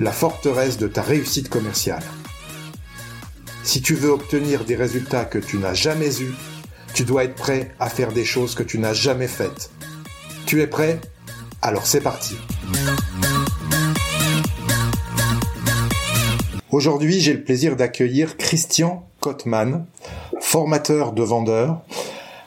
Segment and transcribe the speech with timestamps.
[0.00, 2.02] la forteresse de ta réussite commerciale.
[3.62, 6.32] Si tu veux obtenir des résultats que tu n'as jamais eus,
[6.94, 9.70] tu dois être prêt à faire des choses que tu n'as jamais faites.
[10.46, 10.98] Tu es prêt?
[11.60, 12.34] Alors c'est parti.
[16.70, 19.84] Aujourd'hui, j'ai le plaisir d'accueillir Christian Kotman,
[20.40, 21.82] formateur de vendeurs,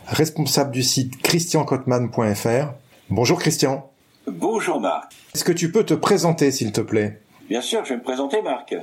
[0.08, 2.74] responsable du site christiankotman.fr.
[3.12, 3.92] Bonjour Christian.
[4.26, 5.14] Bonjour Marc.
[5.36, 7.23] Est-ce que tu peux te présenter s'il te plaît?
[7.50, 8.74] Bien sûr, je vais me présenter Marc.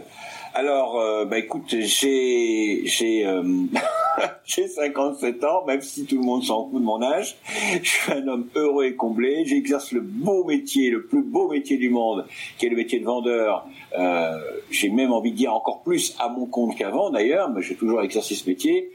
[0.52, 3.42] Alors, euh, bah écoute, j'ai j'ai euh,
[4.44, 7.36] j'ai 57 ans, même si tout le monde s'en fout de mon âge.
[7.82, 9.44] Je suis un homme heureux et comblé.
[9.46, 12.26] J'exerce le beau métier, le plus beau métier du monde,
[12.58, 13.66] qui est le métier de vendeur.
[13.98, 14.38] Euh,
[14.70, 18.02] j'ai même envie de dire encore plus à mon compte qu'avant d'ailleurs, mais j'ai toujours
[18.02, 18.90] exercé ce métier.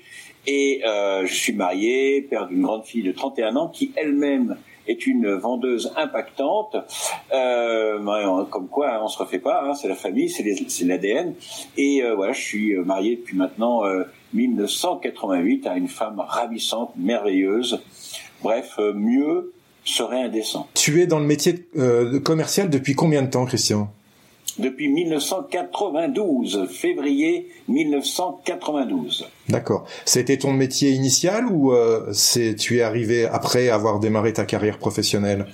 [0.45, 5.07] Et euh, je suis marié, père d'une grande fille de 31 ans qui elle-même est
[5.07, 6.75] une vendeuse impactante.
[7.33, 9.63] Euh, comme quoi, hein, on se refait pas.
[9.63, 11.33] Hein, c'est la famille, c'est l'ADN.
[11.77, 13.83] Et euh, voilà, je suis marié depuis maintenant
[14.33, 17.81] 1988 euh, à une femme ravissante, merveilleuse.
[18.41, 19.53] Bref, mieux
[19.83, 20.67] serait indécent.
[20.73, 21.67] Tu es dans le métier
[22.23, 23.89] commercial depuis combien de temps, Christian?
[24.57, 29.27] Depuis 1992, février 1992.
[29.49, 29.85] D'accord.
[30.05, 34.77] C'était ton métier initial ou euh, c'est tu es arrivé après avoir démarré ta carrière
[34.77, 35.45] professionnelle?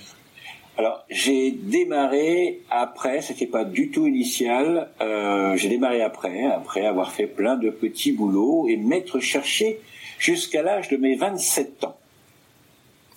[0.78, 4.88] Alors j'ai démarré après, c'était pas du tout initial.
[5.00, 9.80] Euh, j'ai démarré après, après avoir fait plein de petits boulots et m'être cherché
[10.18, 11.96] jusqu'à l'âge de mes 27 ans.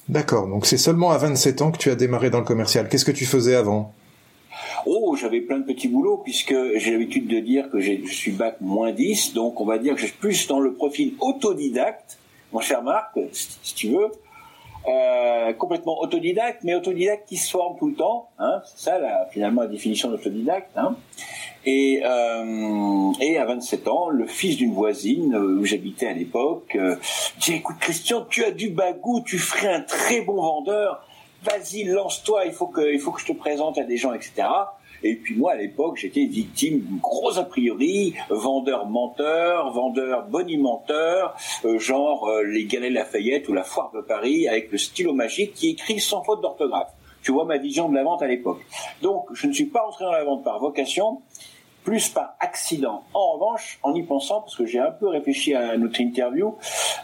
[0.09, 2.89] D'accord, donc c'est seulement à 27 ans que tu as démarré dans le commercial.
[2.89, 3.93] Qu'est-ce que tu faisais avant?
[4.85, 8.57] Oh, j'avais plein de petits boulots puisque j'ai l'habitude de dire que je suis bac
[8.62, 12.19] moins 10, donc on va dire que je suis plus dans le profil autodidacte,
[12.53, 14.12] mon cher Marc, si tu veux,
[14.88, 18.29] euh, complètement autodidacte, mais autodidacte qui se forme tout le temps.
[18.38, 20.69] Hein, c'est ça la, finalement la définition d'autodidacte.
[20.78, 20.96] Hein.
[21.66, 26.75] Et, euh, et à 27 ans, le fils d'une voisine euh, où j'habitais à l'époque
[26.75, 26.96] euh,
[27.40, 31.03] dit écoute Christian, tu as du bagou, tu ferais un très bon vendeur
[31.46, 34.47] vas-y, lance-toi, il faut que, il faut que je te présente à des gens, etc.
[35.03, 41.35] Et puis moi, à l'époque, j'étais victime d'une grosse a priori, vendeur menteur, vendeur bonimenteur,
[41.66, 45.53] euh, genre euh, les Galets Lafayette ou la Foire de Paris avec le stylo magique
[45.53, 46.91] qui écrit sans faute d'orthographe.
[47.23, 48.61] Tu vois ma vision de la vente à l'époque.
[49.01, 51.22] Donc, je ne suis pas entré dans la vente par vocation,
[51.85, 53.03] plus par accident.
[53.13, 56.56] En revanche, en y pensant, parce que j'ai un peu réfléchi à notre interview,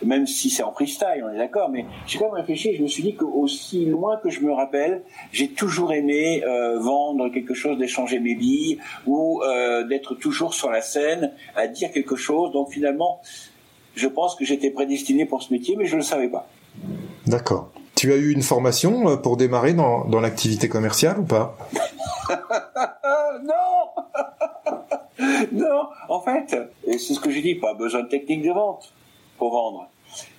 [0.03, 2.87] même si c'est en freestyle, on est d'accord, mais j'ai quand même réfléchi, je me
[2.87, 7.77] suis dit qu'aussi loin que je me rappelle, j'ai toujours aimé euh, vendre quelque chose,
[7.77, 12.51] d'échanger mes billes, ou euh, d'être toujours sur la scène, à dire quelque chose.
[12.51, 13.21] Donc finalement,
[13.95, 16.47] je pense que j'étais prédestiné pour ce métier, mais je ne le savais pas.
[17.27, 17.69] D'accord.
[17.93, 21.55] Tu as eu une formation euh, pour démarrer dans, dans l'activité commerciale ou pas?
[25.51, 26.55] non, en fait,
[26.85, 28.93] c'est ce que j'ai dit, pas besoin de technique de vente
[29.37, 29.87] pour vendre.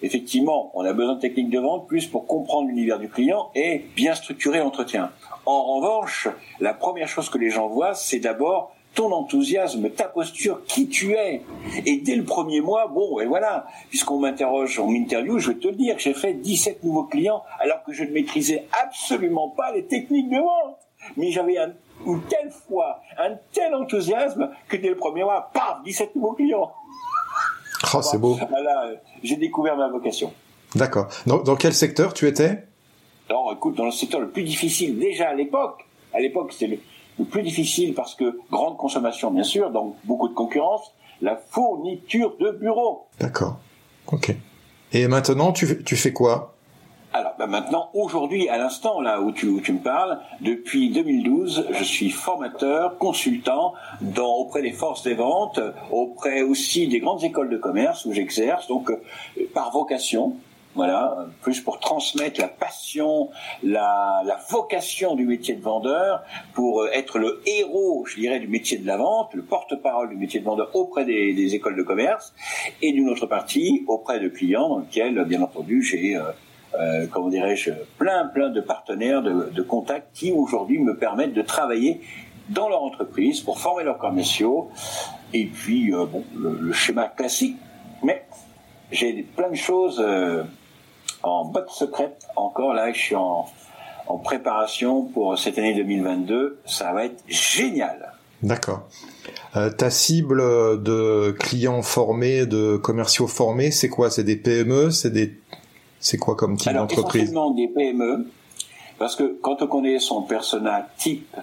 [0.03, 3.85] Effectivement, on a besoin de technique de vente plus pour comprendre l'univers du client et
[3.97, 5.11] bien structurer l'entretien.
[5.47, 6.29] En revanche,
[6.61, 11.15] la première chose que les gens voient, c'est d'abord ton enthousiasme, ta posture, qui tu
[11.15, 11.43] es.
[11.87, 15.69] Et dès le premier mois, bon, et voilà, puisqu'on m'interroge, on m'interview, je vais te
[15.69, 19.87] le dire, j'ai fait 17 nouveaux clients alors que je ne maîtrisais absolument pas les
[19.87, 20.79] techniques de vente.
[21.17, 21.73] Mais j'avais un
[22.07, 26.73] une telle foi, un tel enthousiasme que dès le premier mois, paf, 17 nouveaux clients.
[27.95, 28.39] Oh, c'est beau.
[28.49, 30.33] Voilà, j'ai découvert ma vocation.
[30.75, 31.09] D'accord.
[31.27, 32.65] Dans, quel secteur tu étais?
[33.29, 35.85] Alors, écoute, dans le secteur le plus difficile, déjà à l'époque.
[36.15, 36.79] À l'époque, c'était
[37.19, 42.37] le, plus difficile parce que grande consommation, bien sûr, donc beaucoup de concurrence, la fourniture
[42.39, 43.07] de bureaux.
[43.21, 43.59] D'accord.
[44.07, 44.35] Ok.
[44.93, 46.52] Et maintenant, tu, tu fais quoi?
[47.13, 51.67] Alors bah, maintenant, aujourd'hui, à l'instant là où tu, où tu me parles, depuis 2012,
[51.73, 55.61] je suis formateur, consultant dans, auprès des forces des ventes,
[55.91, 59.01] auprès aussi des grandes écoles de commerce où j'exerce, donc euh,
[59.53, 60.37] par vocation,
[60.75, 63.29] voilà, plus pour transmettre la passion,
[63.63, 66.23] la, la, vocation du métier de vendeur,
[66.55, 70.17] pour euh, être le héros, je dirais, du métier de la vente, le porte-parole du
[70.17, 72.33] métier de vendeur auprès des, des écoles de commerce,
[72.81, 76.23] et d'une autre partie auprès de clients dans lesquels, bien entendu, j'ai euh,
[76.79, 82.01] euh, comment dirais-je, plein, plein de partenaires, de, contacts qui aujourd'hui me permettent de travailler
[82.49, 84.71] dans leur entreprise pour former leurs commerciaux.
[85.33, 87.57] Et puis, euh, bon, le, schéma classique,
[88.03, 88.25] mais
[88.91, 90.43] j'ai plein de choses euh,
[91.23, 92.75] en botte secrète encore.
[92.75, 93.47] Là, je suis en,
[94.07, 96.61] en préparation pour cette année 2022.
[96.67, 98.13] Ça va être génial.
[98.43, 98.89] D'accord.
[99.57, 100.41] Euh, ta cible
[100.83, 104.11] de clients formés, de commerciaux formés, c'est quoi?
[104.11, 105.39] C'est des PME, c'est des
[106.03, 108.27] c'est quoi comme type d'entreprise Essentiellement des PME,
[108.99, 111.35] parce que quand on connaît son persona type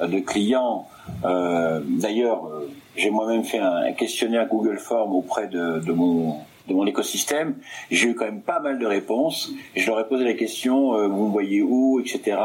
[0.00, 0.86] de client,
[1.24, 6.36] euh, d'ailleurs, euh, j'ai moi-même fait un, questionnaire Google Form auprès de, de mon
[6.68, 7.56] de mon écosystème,
[7.90, 9.50] j'ai eu quand même pas mal de réponses.
[9.74, 12.38] Je leur ai posé la question, euh, vous me voyez où, etc.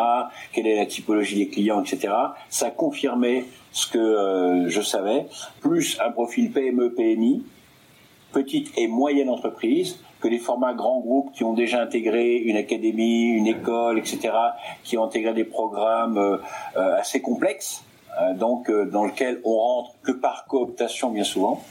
[0.53, 2.13] Quelle est la typologie des clients, etc.
[2.49, 5.27] Ça confirmait ce que euh, je savais,
[5.61, 7.43] plus un profil PME, PMI,
[8.31, 13.25] petite et moyenne entreprise, que les formats grands groupes qui ont déjà intégré une académie,
[13.25, 14.33] une école, etc.,
[14.83, 16.37] qui ont intégré des programmes euh,
[16.75, 17.83] euh, assez complexes,
[18.21, 21.63] euh, donc dans lequel on rentre que par cooptation bien souvent.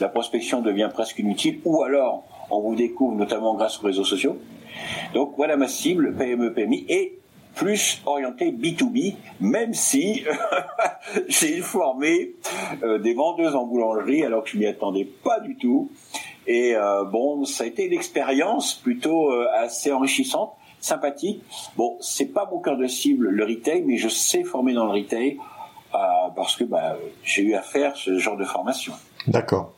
[0.00, 4.38] La prospection devient presque inutile, ou alors on vous découvre notamment grâce aux réseaux sociaux.
[5.14, 7.18] Donc voilà ma cible, PME, PMI, et
[7.54, 10.24] plus orienté B2B, même si
[11.28, 12.32] j'ai formé
[12.80, 15.90] des vendeuses en boulangerie alors que je m'y attendais pas du tout.
[16.46, 21.42] Et euh, bon, ça a été une expérience plutôt euh, assez enrichissante, sympathique.
[21.76, 24.92] Bon, c'est pas mon cœur de cible le retail, mais je sais former dans le
[24.92, 25.38] retail
[25.94, 25.98] euh,
[26.34, 28.92] parce que bah, j'ai eu à faire ce genre de formation.
[29.28, 29.72] D'accord.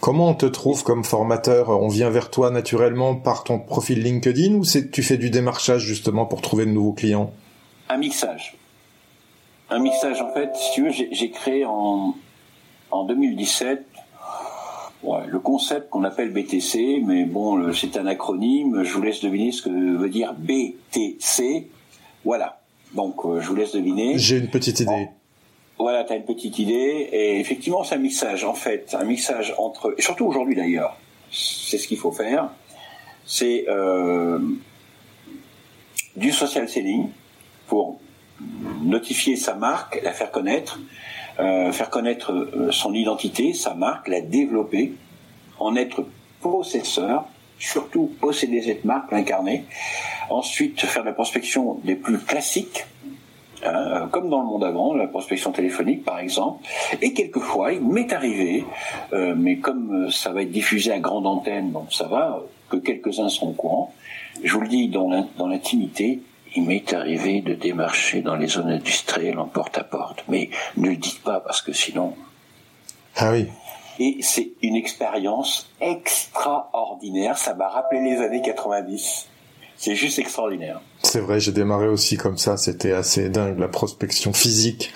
[0.00, 1.70] Comment on te trouve comme formateur?
[1.70, 5.82] On vient vers toi naturellement par ton profil LinkedIn ou c'est tu fais du démarchage
[5.82, 7.32] justement pour trouver de nouveaux clients?
[7.88, 8.56] Un mixage.
[9.70, 12.14] Un mixage en fait, si tu veux, j'ai créé en,
[12.90, 13.91] en 2017
[15.02, 18.84] Ouais, le concept qu'on appelle BTC, mais bon, c'est un acronyme.
[18.84, 21.68] Je vous laisse deviner ce que veut dire BTC.
[22.24, 22.60] Voilà.
[22.94, 24.18] Donc, euh, je vous laisse deviner.
[24.18, 25.08] J'ai une petite idée.
[25.78, 27.08] Voilà, tu as une petite idée.
[27.10, 28.94] Et effectivement, c'est un mixage, en fait.
[28.98, 29.94] Un mixage entre...
[29.98, 30.96] Et surtout aujourd'hui, d'ailleurs.
[31.32, 32.50] C'est ce qu'il faut faire.
[33.24, 34.38] C'est euh,
[36.16, 37.08] du social selling
[37.66, 37.98] pour
[38.82, 40.78] notifier sa marque, la faire connaître,
[41.38, 44.92] faire connaître euh, son identité, sa marque, la développer,
[45.58, 46.04] en être
[46.40, 47.24] possesseur,
[47.58, 49.64] surtout posséder cette marque, l'incarner.
[50.30, 52.84] Ensuite, faire la prospection des plus classiques,
[53.64, 56.64] hein, comme dans le monde avant, la prospection téléphonique par exemple.
[57.00, 58.64] Et quelquefois, il m'est arrivé,
[59.12, 63.28] euh, mais comme ça va être diffusé à grande antenne, donc ça va, que quelques-uns
[63.28, 63.92] sont au courant,
[64.42, 65.08] je vous le dis dans
[65.46, 66.20] l'intimité,
[66.54, 70.24] il m'est arrivé de démarcher dans les zones industrielles en porte-à-porte.
[70.28, 72.14] Mais ne le dites pas parce que sinon.
[73.16, 73.48] Ah oui.
[73.98, 77.36] Et c'est une expérience extraordinaire.
[77.36, 79.28] Ça m'a rappelé les années 90.
[79.76, 80.80] C'est juste extraordinaire.
[81.02, 82.56] C'est vrai, j'ai démarré aussi comme ça.
[82.56, 84.92] C'était assez dingue, la prospection physique.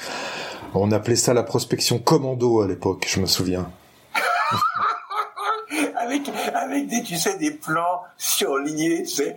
[0.75, 3.71] On appelait ça la prospection commando à l'époque, je me souviens.
[6.55, 9.37] avec des, tu sais, des plans surlignés, c'est,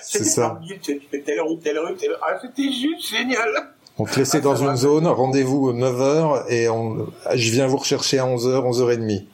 [0.00, 0.58] c'est ça.
[0.82, 2.18] Tu fais telle rue, telle rue, telle rue.
[2.22, 3.74] Ah, c'était juste génial.
[3.96, 8.26] On te laissait dans une zone, rendez-vous 9h, et on, je viens vous rechercher à
[8.26, 9.24] 11h, 11h30.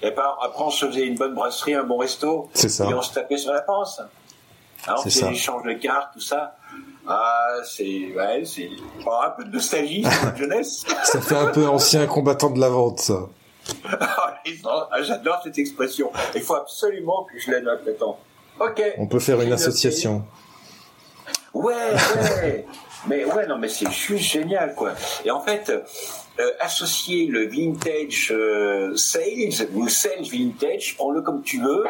[0.00, 2.48] Et par, après, on se faisait une bonne brasserie, un bon resto.
[2.54, 2.88] C'est ça.
[2.88, 4.00] Et on se tapait sur la panse.
[4.86, 6.56] Alors, on faisait l'échange de cartes, tout ça.
[7.08, 8.68] Ah, c'est, ouais, c'est,
[9.06, 10.84] un peu de nostalgie, de jeunesse.
[11.04, 13.28] ça fait un peu ancien combattant de la vente, ça.
[14.64, 16.10] Ah, j'adore cette expression.
[16.34, 18.18] Il faut absolument que je l'aide maintenant.
[18.60, 18.82] Ok.
[18.96, 20.24] On peut faire une association.
[21.52, 21.74] Ouais,
[22.42, 22.66] ouais.
[23.06, 24.92] mais ouais, non, mais c'est juste génial, quoi.
[25.24, 31.60] Et en fait, euh, associer le vintage euh, sales ou sales vintage, prends-le comme tu
[31.60, 31.84] veux,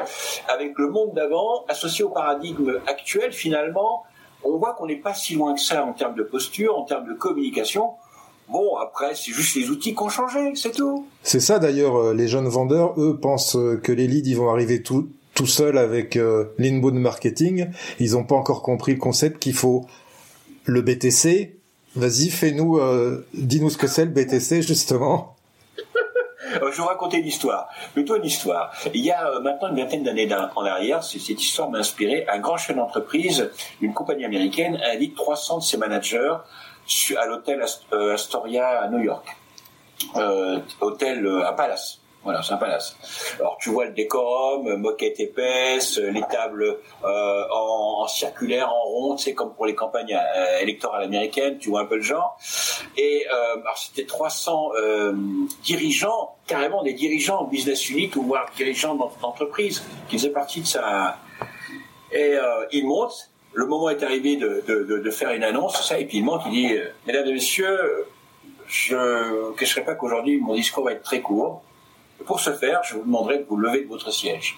[0.48, 4.04] avec le monde d'avant, associé au paradigme actuel, finalement,
[4.44, 7.08] on voit qu'on n'est pas si loin que ça en termes de posture, en termes
[7.08, 7.94] de communication.
[8.48, 11.06] Bon, après, c'est juste les outils qui ont changé, c'est tout.
[11.22, 14.48] C'est ça d'ailleurs, euh, les jeunes vendeurs, eux, pensent euh, que les leads, ils vont
[14.48, 17.68] arriver tout, tout seuls avec euh, l'inbound marketing.
[18.00, 19.84] Ils n'ont pas encore compris le concept qu'il faut
[20.64, 21.56] le BTC.
[21.94, 22.80] Vas-y, fais-nous,
[23.34, 25.34] dis-nous ce que c'est le BTC, justement.
[26.52, 28.72] je vais vous raconter une histoire, plutôt une histoire.
[28.94, 32.26] Il y a maintenant une vingtaine d'années en arrière, cette histoire m'a inspiré.
[32.28, 33.50] Un grand chef d'entreprise,
[33.80, 36.36] une compagnie américaine, invite 300 de ses managers
[37.16, 39.26] à l'hôtel Astoria à New York,
[40.80, 42.00] hôtel à Palace.
[42.24, 42.96] Voilà, c'est un palace.
[43.38, 49.34] Alors tu vois le décorum, moquette épaisse, les tables euh, en, circulaire, en rond, c'est
[49.34, 52.36] comme pour les campagnes euh, électorales américaines, tu vois un peu le genre.
[52.96, 54.72] Et euh, alors c'était 300
[55.62, 61.16] dirigeants, carrément des dirigeants business unit ou voire dirigeants d'entreprise qui faisaient partie de ça.
[62.12, 62.34] Et
[62.72, 63.30] il monte.
[63.58, 66.74] Le moment est arrivé de, faire une annonce, ça, et puis il monte, il dit,
[67.08, 68.06] mesdames et messieurs,
[68.68, 71.64] je ne cacherai pas qu'aujourd'hui mon discours va être très court
[72.24, 74.56] pour ce faire, je vous demanderai de vous lever de votre siège.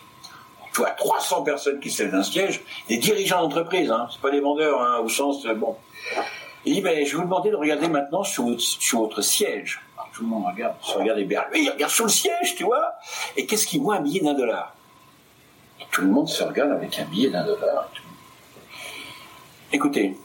[0.74, 4.30] Tu vois, 300 personnes qui se lèvent d'un siège, des dirigeants d'entreprise, hein, c'est pas
[4.30, 5.76] des vendeurs, hein, au sens, euh, bon.
[6.66, 8.44] Il dit, ben, je vais vous demander de regarder maintenant sur
[8.98, 9.80] votre, siège.
[10.12, 12.92] tout le monde regarde, se regarde les Lui, il regarde sur le siège, tu vois.
[13.34, 14.74] Et qu'est-ce qu'il voit Un billet d'un dollar?
[15.90, 17.88] Tout le monde se regarde avec un billet d'un dollar.
[19.72, 20.16] Écoutez,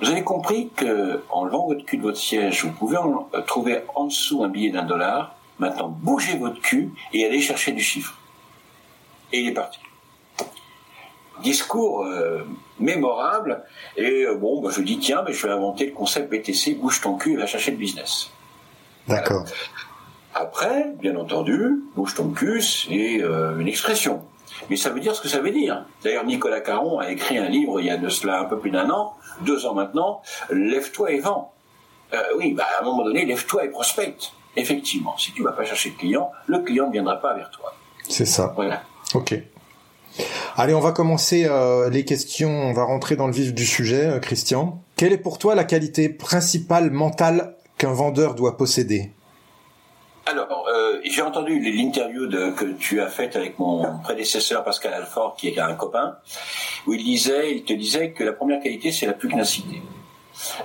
[0.00, 3.82] vous avez compris que en levant votre cul de votre siège, vous pouvez euh, trouver
[3.94, 8.18] en dessous un billet d'un dollar Maintenant, bougez votre cul et allez chercher du chiffre.
[9.30, 9.78] Et il est parti.
[11.42, 12.46] Discours euh,
[12.78, 13.62] mémorable.
[13.98, 17.02] Et euh, bon, bah, je dis tiens, mais je vais inventer le concept BTC, bouge
[17.02, 18.30] ton cul et va chercher le business.
[19.06, 19.44] D'accord.
[20.34, 24.22] Après, bien entendu, bouge ton cul, c'est euh, une expression.
[24.68, 25.84] Mais ça veut dire ce que ça veut dire.
[26.04, 28.70] D'ailleurs, Nicolas Caron a écrit un livre il y a de cela un peu plus
[28.70, 31.52] d'un an, deux ans maintenant, Lève-toi et vends.
[32.36, 35.64] oui, bah, à un moment donné, lève-toi et prospecte effectivement, si tu ne vas pas
[35.64, 37.74] chercher le client, le client ne viendra pas vers toi.
[38.08, 38.52] C'est ça.
[38.56, 38.82] Voilà.
[39.14, 39.34] Ok.
[40.56, 44.06] Allez, on va commencer euh, les questions, on va rentrer dans le vif du sujet,
[44.06, 44.82] euh, Christian.
[44.96, 49.12] Quelle est pour toi la qualité principale mentale qu'un vendeur doit posséder?
[50.30, 55.48] Alors, euh, j'ai entendu l'interview que tu as faite avec mon prédécesseur Pascal Alfort, qui
[55.48, 56.16] est un copain,
[56.86, 59.82] où il disait, il te disait que la première qualité, c'est la pugnacité.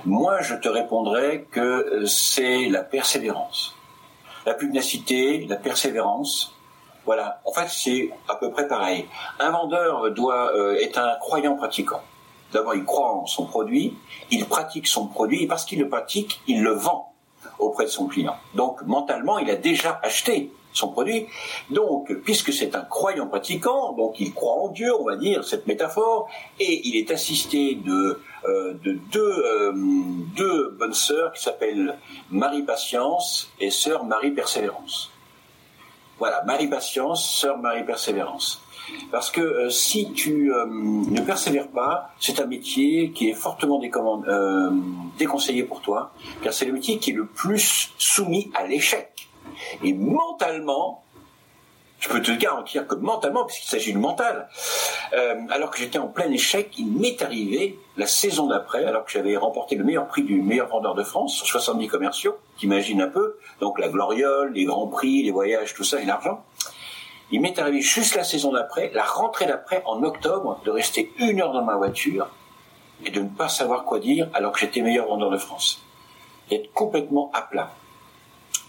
[0.04, 3.76] Moi, je te répondrais que c'est la persévérance
[4.46, 6.54] la pugnacité, la persévérance.
[7.04, 7.40] Voilà.
[7.44, 9.06] En fait, c'est à peu près pareil.
[9.40, 12.00] Un vendeur doit euh, est un croyant pratiquant.
[12.52, 13.98] D'abord, il croit en son produit,
[14.30, 17.12] il pratique son produit, et parce qu'il le pratique, il le vend
[17.58, 18.36] auprès de son client.
[18.54, 21.26] Donc, mentalement, il a déjà acheté son produit.
[21.70, 25.66] Donc, puisque c'est un croyant pratiquant, donc il croit en Dieu, on va dire, cette
[25.66, 26.28] métaphore,
[26.60, 29.72] et il est assisté de, euh, de deux, euh,
[30.36, 31.98] deux bonnes sœurs qui s'appellent
[32.30, 35.10] Marie Patience et Sœur Marie Persévérance.
[36.18, 38.62] Voilà, Marie Patience, Sœur Marie Persévérance.
[39.10, 43.80] Parce que euh, si tu ne persévères pas, c'est un métier qui est fortement
[45.18, 46.12] déconseillé pour toi,
[46.42, 49.28] car c'est le métier qui est le plus soumis à l'échec.
[49.82, 51.02] Et mentalement,
[51.98, 54.48] je peux te garantir que mentalement, puisqu'il s'agit du mental,
[55.14, 59.10] euh, alors que j'étais en plein échec, il m'est arrivé la saison d'après, alors que
[59.10, 63.08] j'avais remporté le meilleur prix du meilleur vendeur de France sur 70 commerciaux, t'imagines un
[63.08, 66.44] peu, donc la gloriole, les grands prix, les voyages, tout ça et l'argent.
[67.30, 71.40] Il m'est arrivé juste la saison d'après, la rentrée d'après, en octobre, de rester une
[71.40, 72.28] heure dans ma voiture
[73.04, 75.82] et de ne pas savoir quoi dire alors que j'étais meilleur vendeur de France.
[76.50, 77.70] D'être complètement à plat.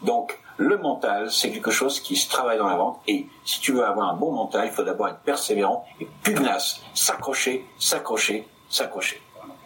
[0.01, 2.99] Donc, le mental, c'est quelque chose qui se travaille dans la vente.
[3.07, 6.81] Et si tu veux avoir un bon mental, il faut d'abord être persévérant et pugnace,
[6.95, 9.21] s'accrocher, s'accrocher, s'accrocher.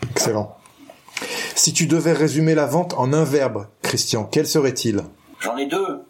[0.10, 0.57] Excellent.
[1.55, 5.03] Si tu devais résumer la vente en un verbe, Christian, quel serait-il?
[5.39, 6.03] J'en ai deux.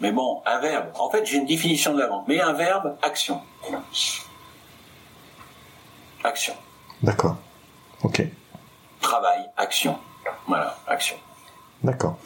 [0.00, 0.86] Mais bon, un verbe.
[0.98, 2.24] En fait, j'ai une définition de la vente.
[2.28, 3.40] Mais un verbe, action.
[6.22, 6.54] Action.
[7.02, 7.36] D'accord.
[8.02, 8.22] Ok.
[9.00, 9.96] Travail, action.
[10.46, 11.16] Voilà, action.
[11.82, 12.18] D'accord.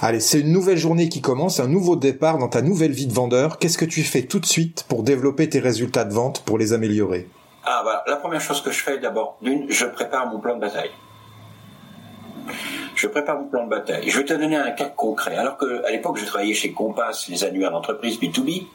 [0.00, 3.12] Allez, c'est une nouvelle journée qui commence, un nouveau départ dans ta nouvelle vie de
[3.12, 3.58] vendeur.
[3.58, 6.72] Qu'est-ce que tu fais tout de suite pour développer tes résultats de vente, pour les
[6.72, 7.28] améliorer?
[7.64, 10.60] Ah bah, la première chose que je fais d'abord, d'une, je prépare mon plan de
[10.60, 10.90] bataille.
[13.00, 14.10] Je prépare mon plan de bataille.
[14.10, 15.34] Je vais te donner un cas concret.
[15.34, 18.66] Alors que à l'époque, je travaillais chez Compass, les annuaires d'entreprise B2B,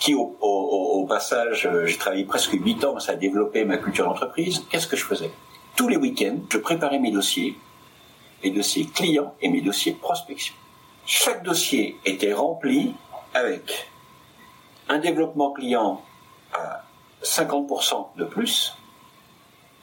[0.00, 4.04] qui au, au passage, euh, j'ai travaillé presque 8 ans, ça a développé ma culture
[4.04, 4.64] d'entreprise.
[4.68, 5.30] Qu'est-ce que je faisais?
[5.76, 7.56] Tous les week-ends, je préparais mes dossiers
[8.42, 10.54] mes dossiers clients et mes dossiers prospection.
[11.06, 12.96] Chaque dossier était rempli
[13.32, 13.88] avec
[14.88, 16.02] un développement client
[16.52, 16.82] à
[17.22, 18.76] 50% de plus,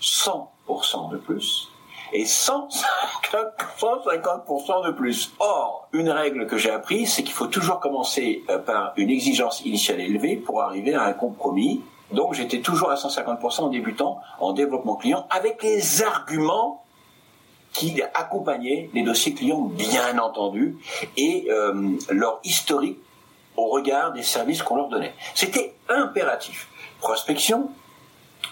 [0.01, 1.71] 100% de plus,
[2.13, 5.33] et 150% de plus.
[5.39, 9.61] Or, une règle que j'ai apprise, c'est qu'il faut toujours commencer euh, par une exigence
[9.65, 11.81] initiale élevée pour arriver à un compromis.
[12.11, 16.83] Donc j'étais toujours à 150% en débutant en développement client avec les arguments
[17.71, 20.75] qui accompagnait les dossiers clients, bien entendu,
[21.17, 22.97] et euh, leur historique
[23.55, 25.13] au regard des services qu'on leur donnait.
[25.35, 26.67] C'était impératif.
[26.99, 27.69] Prospection.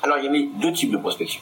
[0.03, 1.41] Alors il y avait deux types de prospection.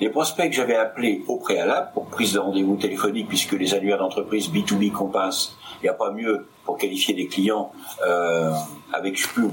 [0.00, 3.98] Les prospects que j'avais appelés au préalable pour prise de rendez-vous téléphonique, puisque les annuaires
[3.98, 7.72] d'entreprise B2B qu'on passe, il n'y a pas mieux pour qualifier des clients
[8.06, 8.52] euh,
[8.92, 9.48] avec plus,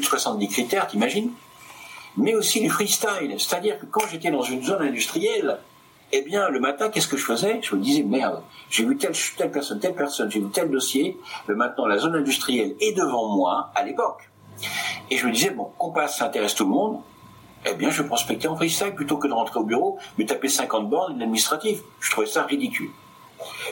[0.00, 1.32] de 70 critères, t'imagines?
[2.16, 5.58] Mais aussi les freestyle, c'est-à-dire que quand j'étais dans une zone industrielle,
[6.12, 7.60] eh bien, le matin, qu'est-ce que je faisais?
[7.62, 9.12] Je me disais, merde, j'ai vu telle,
[9.50, 13.70] personne, telle personne, j'ai vu tel dossier, mais maintenant la zone industrielle est devant moi
[13.74, 14.30] à l'époque.
[15.10, 17.00] Et je me disais, bon, qu'on passe, ça intéresse tout le monde,
[17.66, 20.88] eh bien, je prospectais en freestyle plutôt que de rentrer au bureau, mais taper 50
[20.88, 21.82] bornes administratives.
[22.00, 22.90] Je trouvais ça ridicule.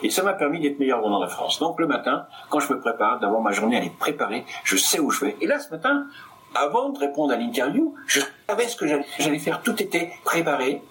[0.02, 1.58] Et ça m'a permis d'être meilleur dans la France.
[1.58, 5.00] Donc le matin, quand je me prépare, d'avoir ma journée, elle est préparée, je sais
[5.00, 5.36] où je vais.
[5.40, 6.06] Et là, ce matin,
[6.54, 10.82] avant de répondre à l'interview, je savais ce que j'allais faire, tout était préparé.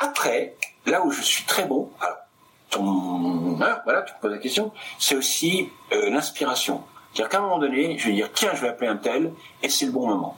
[0.00, 2.16] Après, là où je suis très bon, alors,
[2.70, 6.82] ton, hein, voilà, tu me poses la question, c'est aussi euh, l'inspiration.
[7.12, 9.68] C'est-à-dire qu'à un moment donné, je vais dire, tiens, je vais appeler un tel, et
[9.68, 10.36] c'est le bon moment.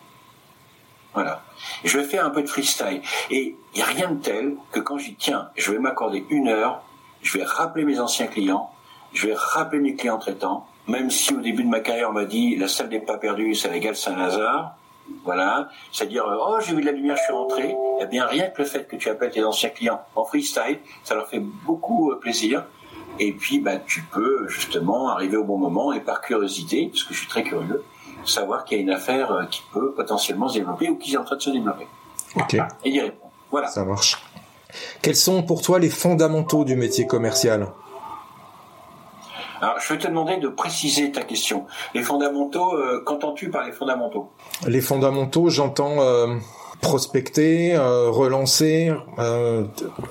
[1.84, 3.02] Je vais faire un peu de freestyle.
[3.30, 6.48] Et il n'y a rien de tel que quand j'y tiens, je vais m'accorder une
[6.48, 6.82] heure,
[7.22, 8.70] je vais rappeler mes anciens clients,
[9.12, 12.24] je vais rappeler mes clients traitants, même si au début de ma carrière on m'a
[12.24, 14.76] dit la salle des pas perdus, c'est la gare Saint-Lazare,
[15.24, 18.62] voilà, c'est-à-dire oh j'ai vu de la lumière, je suis rentré, eh bien rien que
[18.62, 22.18] le fait que tu appelles tes anciens clients en freestyle, ça leur fait beaucoup euh,
[22.18, 22.64] plaisir.
[23.20, 27.14] Et puis bah tu peux justement arriver au bon moment et par curiosité, parce que
[27.14, 27.82] je suis très curieux,
[28.24, 31.16] savoir qu'il y a une affaire euh, qui peut potentiellement se développer ou qui est
[31.16, 31.86] en train de se développer.
[32.36, 32.54] Ok.
[32.84, 33.32] Et y répondre.
[33.50, 33.68] Voilà.
[33.68, 34.22] Ça marche.
[35.02, 37.68] Quels sont pour toi les fondamentaux du métier commercial?
[39.60, 41.66] Alors, je vais te demander de préciser ta question.
[41.94, 44.30] Les fondamentaux, euh, qu'entends-tu par les fondamentaux?
[44.66, 46.36] Les fondamentaux, j'entends euh,
[46.80, 48.92] prospecter, relancer,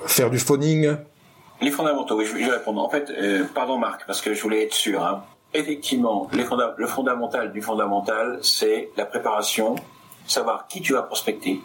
[0.06, 0.96] faire du phoning.
[1.62, 2.82] Les fondamentaux, oui, je vais répondre.
[2.82, 3.10] En fait,
[3.54, 5.02] pardon Marc, parce que je voulais être sûr.
[5.02, 5.22] Hein
[5.54, 9.76] effectivement, le fondamental du fondamental, c'est la préparation,
[10.26, 11.60] savoir qui tu vas prospecter,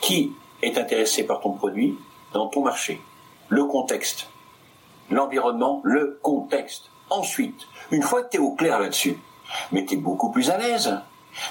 [0.00, 1.96] qui est intéressé par ton produit
[2.32, 3.00] dans ton marché,
[3.48, 4.28] le contexte,
[5.10, 6.90] l'environnement, le contexte.
[7.10, 9.18] Ensuite, une fois que tu es au clair là-dessus,
[9.72, 11.00] mais tu es beaucoup plus à l'aise.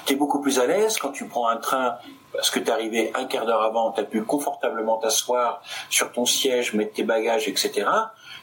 [0.06, 1.96] Tu es beaucoup plus à l'aise quand tu prends un train
[2.32, 6.12] parce que tu es arrivé un quart d'heure avant, tu as pu confortablement t'asseoir sur
[6.12, 7.84] ton siège, mettre tes bagages, etc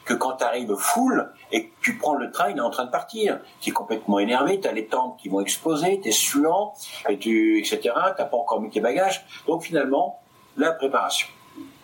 [0.08, 2.86] que quand tu arrives full et que tu prends le train, il est en train
[2.86, 3.40] de partir.
[3.60, 6.74] Tu es complètement énervé, tu as les tempes qui vont exploser, tu es suant,
[7.10, 7.80] et tu, etc.
[7.82, 9.24] Tu n'as pas encore mis tes bagages.
[9.46, 10.20] Donc finalement,
[10.56, 11.28] la préparation.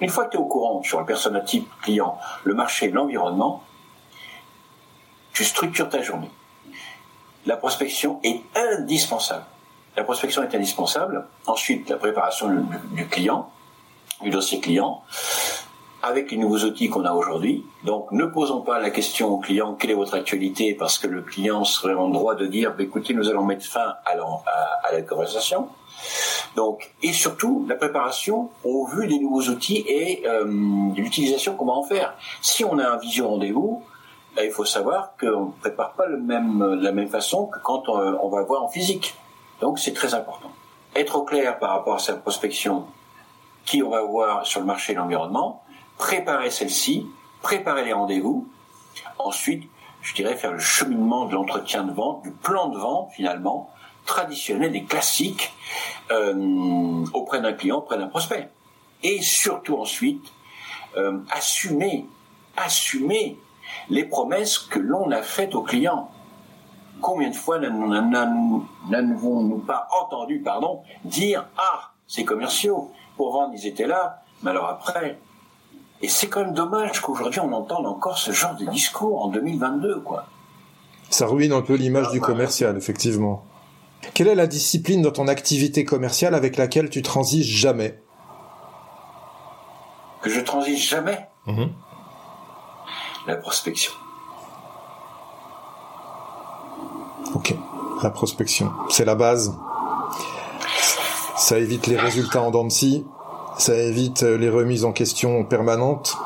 [0.00, 3.62] Une fois que tu es au courant sur le persona type client, le marché, l'environnement,
[5.34, 6.30] tu structures ta journée.
[7.46, 9.44] La prospection est indispensable.
[9.96, 11.26] La prospection est indispensable.
[11.46, 12.48] Ensuite, la préparation
[12.92, 13.50] du client,
[14.22, 15.02] du dossier client
[16.04, 17.64] avec les nouveaux outils qu'on a aujourd'hui.
[17.82, 20.74] Donc ne posons pas la question au client quelle est votre actualité?
[20.74, 23.94] Parce que le client serait en droit de dire bah, écoutez nous allons mettre fin
[24.04, 25.68] à la, à, la conversation.
[26.56, 30.44] Donc et surtout la préparation au vu des nouveaux outils et euh,
[30.94, 32.14] l'utilisation qu'on va en faire.
[32.42, 33.82] Si on a un visio rendez-vous,
[34.34, 37.58] bah, il faut savoir qu'on ne prépare pas le même, de la même façon que
[37.58, 39.14] quand on, on va voir en physique.
[39.60, 40.50] Donc c'est très important.
[40.94, 42.86] Être au clair par rapport à sa prospection,
[43.64, 45.62] qui on va voir sur le marché et l'environnement,
[45.98, 47.06] préparer celle-ci,
[47.42, 48.48] préparer les rendez-vous,
[49.18, 49.68] ensuite,
[50.02, 53.70] je dirais, faire le cheminement de l'entretien de vente, du plan de vente finalement,
[54.06, 55.52] traditionnel et classique
[56.10, 58.50] euh, auprès d'un client, auprès d'un prospect.
[59.02, 60.24] Et surtout ensuite,
[60.96, 62.06] euh, assumer,
[62.56, 63.38] assumer
[63.90, 66.10] les promesses que l'on a faites au client.
[67.00, 73.86] Combien de fois n'avons-nous pas entendu pardon, dire Ah, ces commerciaux, pour vendre, ils étaient
[73.86, 75.18] là, mais alors après,
[76.02, 80.00] et c'est quand même dommage qu'aujourd'hui on entende encore ce genre de discours en 2022,
[80.00, 80.26] quoi.
[81.10, 83.44] Ça ruine un peu l'image du commercial, effectivement.
[84.12, 88.00] Quelle est la discipline dans ton activité commerciale avec laquelle tu transiges jamais?
[90.20, 91.28] Que je transige jamais?
[91.46, 91.70] Mhm.
[93.26, 93.92] La prospection.
[97.34, 97.54] Ok,
[98.02, 99.56] la prospection, c'est la base.
[101.36, 103.04] Ça évite les résultats en dents de scie
[103.58, 106.16] ça évite euh, les remises en question permanentes,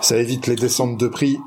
[0.00, 1.38] ça évite les descentes de prix.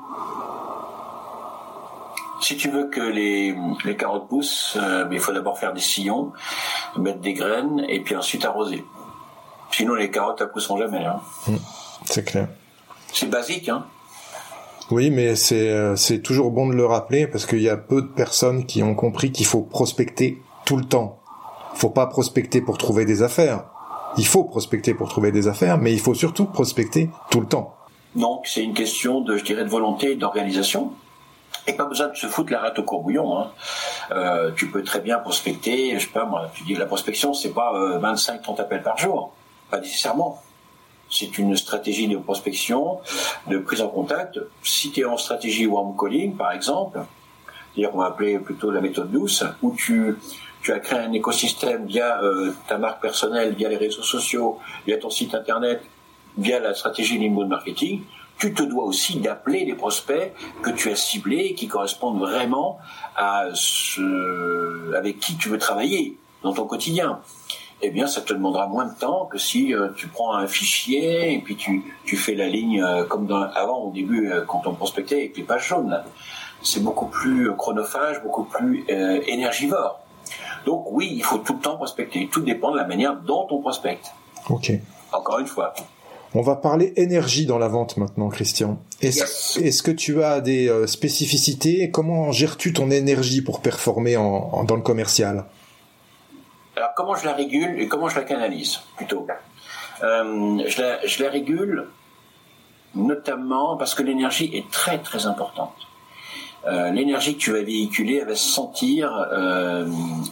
[2.41, 6.31] Si tu veux que les, les carottes poussent, euh, il faut d'abord faire des sillons,
[6.97, 8.85] mettre des graines et puis ensuite arroser.
[9.71, 11.05] Sinon les carottes ne pousseront jamais.
[11.05, 11.21] Hein.
[11.47, 11.55] Mmh,
[12.05, 12.47] c'est clair.
[13.11, 13.85] C'est basique, hein.
[14.91, 18.01] Oui, mais c'est euh, c'est toujours bon de le rappeler parce qu'il y a peu
[18.01, 21.19] de personnes qui ont compris qu'il faut prospecter tout le temps.
[21.75, 23.65] Faut pas prospecter pour trouver des affaires
[24.17, 27.75] il faut prospecter pour trouver des affaires, mais il faut surtout prospecter tout le temps.
[28.15, 30.91] Donc c'est une question de, je dirais, de volonté, d'organisation.
[31.67, 33.37] Et pas besoin de se foutre la rate au courbouillon.
[33.37, 33.51] Hein.
[34.11, 37.53] Euh, tu peux très bien prospecter, je sais pas moi, tu dis la prospection c'est
[37.53, 39.33] pas 25-30 appels par jour,
[39.69, 40.41] pas nécessairement.
[41.09, 42.99] C'est une stratégie de prospection,
[43.47, 44.39] de prise en contact.
[44.63, 46.99] Si tu es en stratégie warm calling, par exemple,
[47.73, 50.17] c'est-à-dire qu'on va appeler plutôt la méthode douce, où tu,
[50.61, 54.97] tu as créé un écosystème via euh, ta marque personnelle, via les réseaux sociaux, via
[54.97, 55.81] ton site internet,
[56.37, 58.03] via la stratégie d'inbound marketing,
[58.37, 62.79] tu te dois aussi d'appeler les prospects que tu as ciblés et qui correspondent vraiment
[63.15, 67.19] à ce avec qui tu veux travailler dans ton quotidien
[67.81, 71.33] eh bien, ça te demandera moins de temps que si euh, tu prends un fichier
[71.33, 74.67] et puis tu, tu fais la ligne euh, comme dans, avant, au début, euh, quand
[74.67, 76.01] on prospectait avec les pages jaunes.
[76.61, 80.01] C'est beaucoup plus chronophage, beaucoup plus énergivore.
[80.65, 82.27] Donc oui, il faut tout le temps prospecter.
[82.29, 84.11] Tout dépend de la manière dont on prospecte.
[84.49, 84.73] Ok.
[85.13, 85.73] Encore une fois.
[86.35, 88.77] On va parler énergie dans la vente maintenant, Christian.
[89.01, 91.91] Est-ce que tu as des spécificités?
[91.91, 95.45] Comment gères-tu ton énergie pour performer en, dans le commercial?
[96.79, 99.27] Alors comment je la régule et comment je la canalise plutôt
[100.01, 101.87] euh, je, la, régule
[102.95, 105.75] notamment parce que l'énergie est très très importante.
[106.67, 109.85] Euh, l'énergie que tu vas véhiculer, elle va se sentir euh,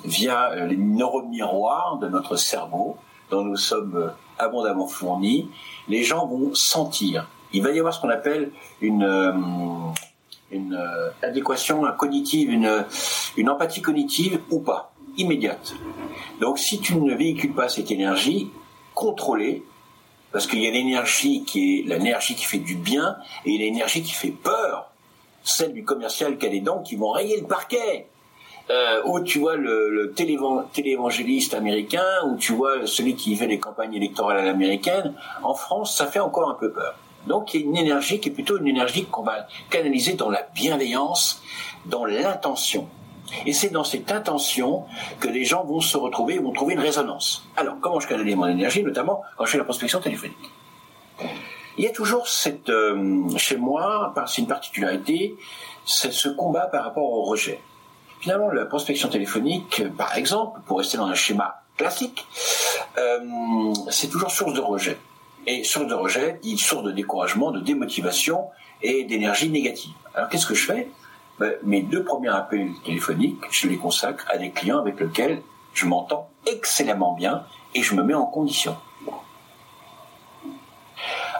[0.05, 2.95] via les neuromiroirs de notre cerveau,
[3.29, 5.49] dont nous sommes abondamment fournis.
[5.89, 7.27] Les gens vont sentir.
[7.51, 9.93] Il va y avoir ce qu'on appelle une,
[10.51, 10.89] une
[11.21, 12.85] adéquation cognitive, une,
[13.35, 15.73] une empathie cognitive ou pas immédiate.
[16.39, 18.49] Donc si tu ne véhicules pas cette énergie,
[18.93, 19.63] contrôlée,
[20.31, 24.13] parce qu'il y a l'énergie qui est l'énergie qui fait du bien et l'énergie qui
[24.13, 24.91] fait peur,
[25.43, 28.07] celle du commercial qui a des dents qui vont rayer le parquet.
[28.69, 33.59] Euh, ou tu vois le, le téléévangéliste américain, ou tu vois celui qui fait les
[33.59, 36.95] campagnes électorales à l'américaine, en France, ça fait encore un peu peur.
[37.27, 40.29] Donc il y a une énergie qui est plutôt une énergie qu'on va canaliser dans
[40.29, 41.41] la bienveillance,
[41.85, 42.89] dans l'intention.
[43.45, 44.85] Et c'est dans cette intention
[45.19, 47.47] que les gens vont se retrouver et vont trouver une résonance.
[47.55, 50.37] Alors, comment je canalise mon énergie, notamment quand je fais la prospection téléphonique?
[51.77, 55.35] Il y a toujours cette, euh, chez moi, c'est une particularité,
[55.85, 57.59] c'est ce combat par rapport au rejet.
[58.19, 62.25] Finalement, la prospection téléphonique, par exemple, pour rester dans un schéma classique,
[62.97, 64.97] euh, c'est toujours source de rejet.
[65.45, 68.47] Et source de rejet dit source de découragement, de démotivation
[68.81, 69.93] et d'énergie négative.
[70.15, 70.89] Alors qu'est-ce que je fais?
[71.63, 75.41] Mes deux premiers appels téléphoniques, je les consacre à des clients avec lesquels
[75.73, 77.43] je m'entends excellemment bien
[77.75, 78.75] et je me mets en condition.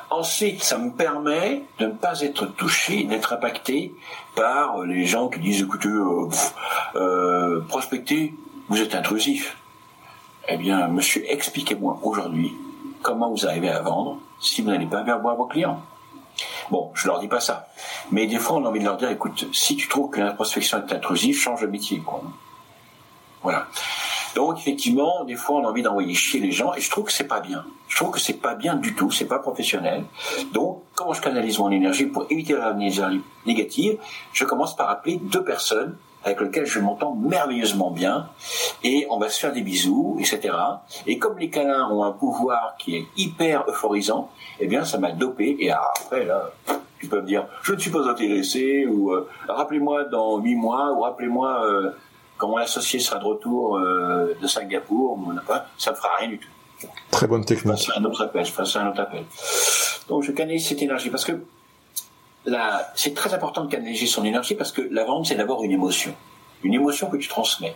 [0.09, 3.93] Ensuite, ça me permet de ne pas être touché, d'être impacté
[4.35, 6.29] par les gens qui disent écoutez, euh,
[6.95, 8.33] euh, prospecter,
[8.69, 9.57] vous êtes intrusif.
[10.47, 12.53] Eh bien, monsieur, expliquez-moi aujourd'hui
[13.01, 15.81] comment vous arrivez à vendre si vous n'allez pas vers vos clients.
[16.69, 17.69] Bon, je leur dis pas ça.
[18.11, 20.33] Mais des fois, on a envie de leur dire, écoute, si tu trouves que la
[20.33, 22.23] prospection est intrusive, change de métier, quoi.
[23.41, 23.67] Voilà.
[24.35, 27.11] Donc, effectivement, des fois, on a envie d'envoyer chier les gens, et je trouve que
[27.11, 27.65] c'est pas bien.
[27.87, 30.03] Je trouve que c'est pas bien du tout, c'est pas professionnel.
[30.53, 33.97] Donc, comment je canalise mon énergie pour éviter l'énergie négative
[34.33, 38.27] Je commence par appeler deux personnes avec lesquelles je m'entends merveilleusement bien,
[38.83, 40.53] et on va se faire des bisous, etc.
[41.05, 45.11] Et comme les câlins ont un pouvoir qui est hyper euphorisant, eh bien, ça m'a
[45.11, 46.51] dopé, et après, là,
[46.99, 50.91] tu peux me dire, je ne suis pas intéressé, ou euh, rappelez-moi dans huit mois,
[50.91, 51.91] ou rappelez-moi euh,
[52.37, 55.17] quand mon associé sera de retour euh, de Singapour,
[55.77, 56.49] ça ne fera rien du tout.
[57.09, 57.87] Très bonne technique.
[57.87, 59.23] Je un autre appel, je un autre appel.
[60.09, 61.41] Donc je canalise cette énergie, parce que
[62.95, 66.13] c'est très important de canaliser son énergie, parce que la vente, c'est d'abord une émotion.
[66.63, 67.75] Une émotion que tu transmets.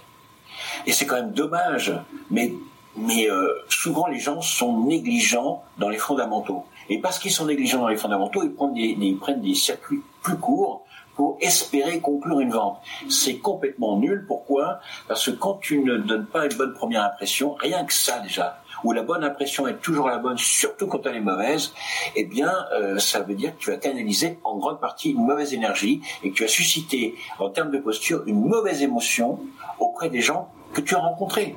[0.86, 1.94] Et c'est quand même dommage,
[2.30, 2.54] mais
[2.96, 3.30] mais
[3.70, 6.66] souvent les gens sont négligents dans les fondamentaux.
[6.90, 10.02] Et parce qu'ils sont négligents dans les fondamentaux, ils prennent des, ils prennent des circuits
[10.22, 12.80] plus courts pour espérer conclure une vente.
[13.10, 14.26] C'est complètement nul.
[14.28, 14.80] Pourquoi?
[15.08, 18.61] Parce que quand tu ne donnes pas une bonne première impression, rien que ça déjà,
[18.84, 21.74] où la bonne impression est toujours la bonne, surtout quand elle est mauvaise,
[22.16, 25.54] eh bien, euh, ça veut dire que tu as canalisé en grande partie une mauvaise
[25.54, 29.40] énergie et que tu as suscité, en termes de posture, une mauvaise émotion
[29.80, 31.56] auprès des gens que tu as rencontrés.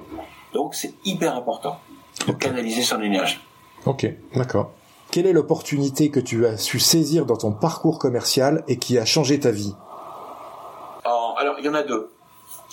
[0.53, 1.79] Donc, c'est hyper important
[2.27, 3.39] de canaliser son énergie.
[3.87, 4.73] Ok, d'accord.
[5.11, 9.05] Quelle est l'opportunité que tu as su saisir dans ton parcours commercial et qui a
[9.05, 9.75] changé ta vie?
[11.37, 12.11] Alors, il y en a deux.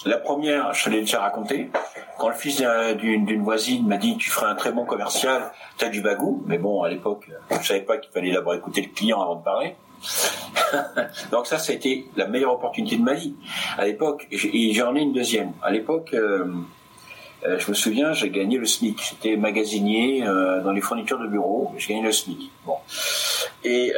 [0.06, 1.70] La première, je te l'ai déjà raconté.
[2.18, 2.64] Quand le fils
[2.98, 6.44] d'une voisine m'a dit tu ferais un très bon commercial, tu as du bagou.
[6.48, 9.44] Mais bon, à l'époque, je savais pas qu'il fallait d'abord écouter le client avant de
[9.44, 9.76] parler.
[11.32, 13.36] Donc ça, c'était la meilleure opportunité de ma vie.
[13.78, 15.54] À l'époque, j'en ai une deuxième.
[15.62, 16.46] À l'époque, euh,
[17.46, 19.00] euh, je me souviens, j'ai gagné le SMIC.
[19.02, 21.74] J'étais magasinier euh, dans les fournitures de bureau.
[21.78, 22.52] J'ai gagné le SMIC.
[22.66, 22.78] Bon.
[23.64, 23.94] Et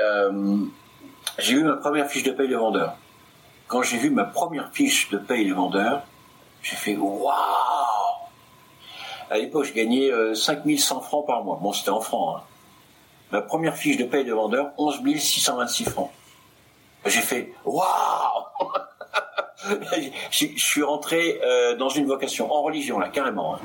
[1.39, 2.95] j'ai eu ma première fiche de paye de vendeur.
[3.67, 6.03] Quand j'ai vu ma première fiche de paye de vendeur,
[6.61, 7.31] j'ai fait waouh
[9.29, 11.59] À l'époque, je gagnais 5100 francs par mois.
[11.61, 12.37] Bon, c'était en francs.
[12.37, 12.43] Hein.
[13.31, 16.11] Ma première fiche de paye de vendeur, 11 626 francs.
[17.05, 18.43] J'ai fait waouh
[20.31, 23.59] je, suis rentré euh, dans une vocation en religion là carrément, hein.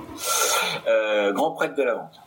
[0.86, 2.20] euh, grand prêtre de la vente.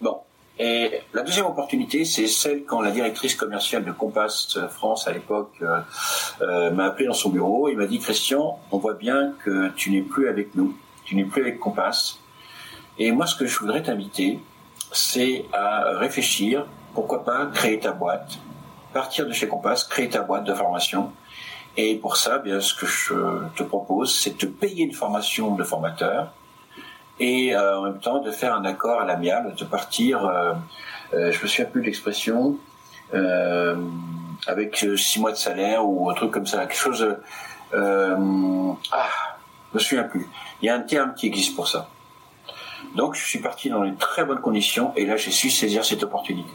[0.00, 0.20] Bon.
[0.58, 5.62] Et la deuxième opportunité, c'est celle quand la directrice commerciale de Compass France à l'époque
[6.42, 9.90] euh, m'a appelé dans son bureau et m'a dit Christian, on voit bien que tu
[9.90, 12.18] n'es plus avec nous, tu n'es plus avec Compass.
[12.98, 14.40] Et moi, ce que je voudrais t'inviter,
[14.90, 18.38] c'est à réfléchir, pourquoi pas créer ta boîte,
[18.92, 21.12] partir de chez Compass, créer ta boîte de formation
[21.80, 23.14] et pour ça, bien, ce que je
[23.54, 26.32] te propose, c'est de payer une formation de formateur
[27.20, 30.52] et euh, en même temps de faire un accord à l'amiable, de partir, euh,
[31.14, 32.56] euh, je me souviens plus de l'expression,
[33.14, 33.76] euh,
[34.46, 37.16] avec six mois de salaire ou un truc comme ça, quelque chose.
[37.72, 38.16] ah,
[39.70, 40.28] je me souviens plus.
[40.62, 41.88] Il y a un terme qui existe pour ça.
[42.94, 46.02] Donc je suis parti dans une très bonnes conditions et là j'ai su saisir cette
[46.02, 46.52] opportunité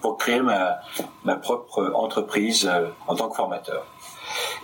[0.00, 0.78] pour créer ma,
[1.24, 2.70] ma propre entreprise
[3.06, 3.84] en tant que formateur.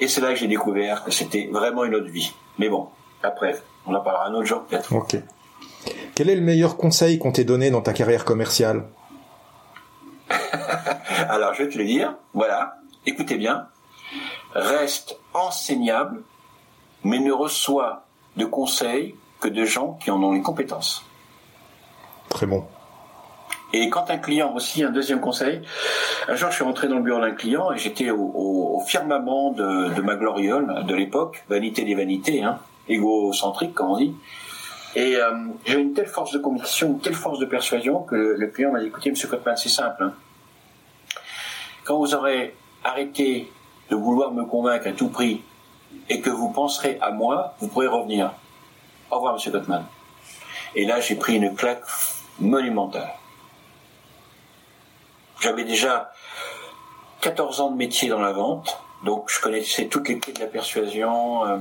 [0.00, 2.32] Et c'est là que j'ai découvert que c'était vraiment une autre vie.
[2.58, 2.88] Mais bon,
[3.22, 4.92] après, on en parlera un autre jour peut-être.
[4.94, 5.16] Ok.
[6.14, 8.84] Quel est le meilleur conseil qu'on t'ait donné dans ta carrière commerciale
[11.28, 12.14] Alors, je vais te le dire.
[12.34, 12.78] Voilà.
[13.04, 13.68] Écoutez bien.
[14.54, 16.22] Reste enseignable,
[17.04, 18.04] mais ne reçois
[18.36, 21.04] de conseils que de gens qui en ont les compétences.
[22.28, 22.64] Très bon.
[23.72, 25.60] Et quand un client aussi, un deuxième conseil,
[26.28, 30.00] un jour je suis rentré dans le bureau d'un client et j'étais au, firmament de,
[30.00, 34.14] ma gloriole de l'époque, vanité des vanités, hein, égocentrique comme on dit.
[34.94, 35.30] Et euh,
[35.66, 38.80] j'ai une telle force de conviction, une telle force de persuasion que le, client m'a
[38.80, 40.02] dit écoutez, Monsieur Cotman, c'est simple.
[40.02, 40.14] Hein.
[41.84, 43.52] Quand vous aurez arrêté
[43.90, 45.42] de vouloir me convaincre à tout prix
[46.08, 48.32] et que vous penserez à moi, vous pourrez revenir.
[49.10, 49.84] Au revoir, Monsieur Cotman.
[50.74, 51.84] Et là, j'ai pris une claque
[52.40, 53.12] monumentale.
[55.40, 56.10] J'avais déjà
[57.20, 60.46] 14 ans de métier dans la vente, donc je connaissais toutes les clés de la
[60.46, 61.44] persuasion.
[61.44, 61.58] Euh,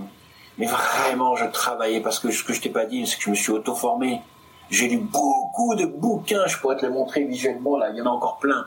[0.57, 3.29] mais vraiment, je travaillais parce que ce que je t'ai pas dit, c'est que je
[3.29, 4.21] me suis auto-formé.
[4.69, 8.05] J'ai lu beaucoup de bouquins, je pourrais te les montrer visuellement, là, il y en
[8.05, 8.65] a encore plein.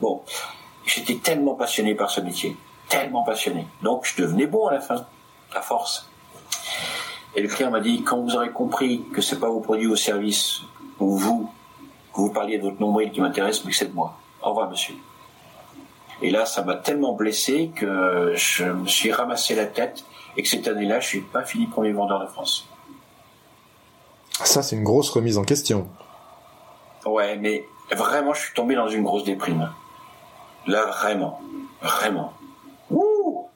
[0.00, 0.22] Bon,
[0.84, 2.56] j'étais tellement passionné par ce métier,
[2.88, 3.66] tellement passionné.
[3.82, 5.06] Donc je devenais bon à la fin,
[5.54, 6.08] à force.
[7.34, 9.96] Et le client m'a dit, quand vous aurez compris que c'est pas vos produits ou
[9.96, 10.60] services,
[11.00, 11.50] ou vous,
[12.14, 14.16] que vous parliez de votre nombril qui m'intéresse, mais que c'est de moi.
[14.42, 14.94] Au revoir, monsieur.
[16.22, 20.04] Et là, ça m'a tellement blessé que je me suis ramassé la tête
[20.36, 22.68] et que cette année-là, je suis pas fini premier vendeur de France.
[24.44, 25.88] Ça, c'est une grosse remise en question.
[27.06, 29.70] Ouais, mais vraiment, je suis tombé dans une grosse déprime.
[30.66, 31.40] Là, vraiment.
[31.80, 32.34] Vraiment.
[32.90, 33.46] Ouh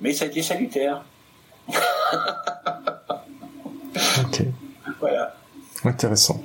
[0.00, 1.04] Mais ça a été salutaire.
[1.68, 1.76] ok.
[5.00, 5.34] Voilà.
[5.84, 6.40] Intéressant.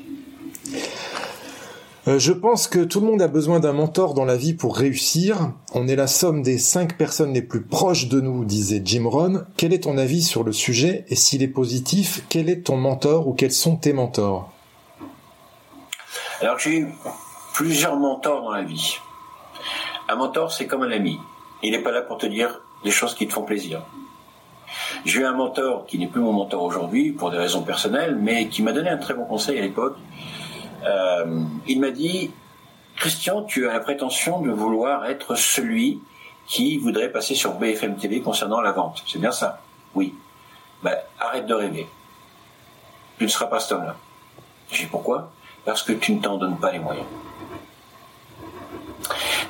[2.07, 4.75] Euh, je pense que tout le monde a besoin d'un mentor dans la vie pour
[4.75, 5.51] réussir.
[5.75, 9.45] On est la somme des cinq personnes les plus proches de nous, disait Jim Rohn.
[9.55, 13.27] Quel est ton avis sur le sujet et s'il est positif, quel est ton mentor
[13.27, 14.51] ou quels sont tes mentors?
[16.41, 16.87] Alors j'ai eu
[17.53, 18.97] plusieurs mentors dans la vie.
[20.09, 21.19] Un mentor, c'est comme un ami.
[21.61, 23.83] Il n'est pas là pour te dire des choses qui te font plaisir.
[25.05, 28.47] J'ai eu un mentor qui n'est plus mon mentor aujourd'hui pour des raisons personnelles, mais
[28.47, 29.97] qui m'a donné un très bon conseil à l'époque
[31.67, 32.31] il m'a dit,
[32.95, 36.01] Christian, tu as la prétention de vouloir être celui
[36.47, 39.03] qui voudrait passer sur BFM TV concernant la vente.
[39.07, 39.61] C'est bien ça?
[39.95, 40.13] Oui.
[40.83, 41.87] Ben, arrête de rêver.
[43.17, 43.95] Tu ne seras pas cet homme-là.
[44.71, 45.31] J'ai pourquoi?
[45.63, 47.05] Parce que tu ne t'en donnes pas les moyens.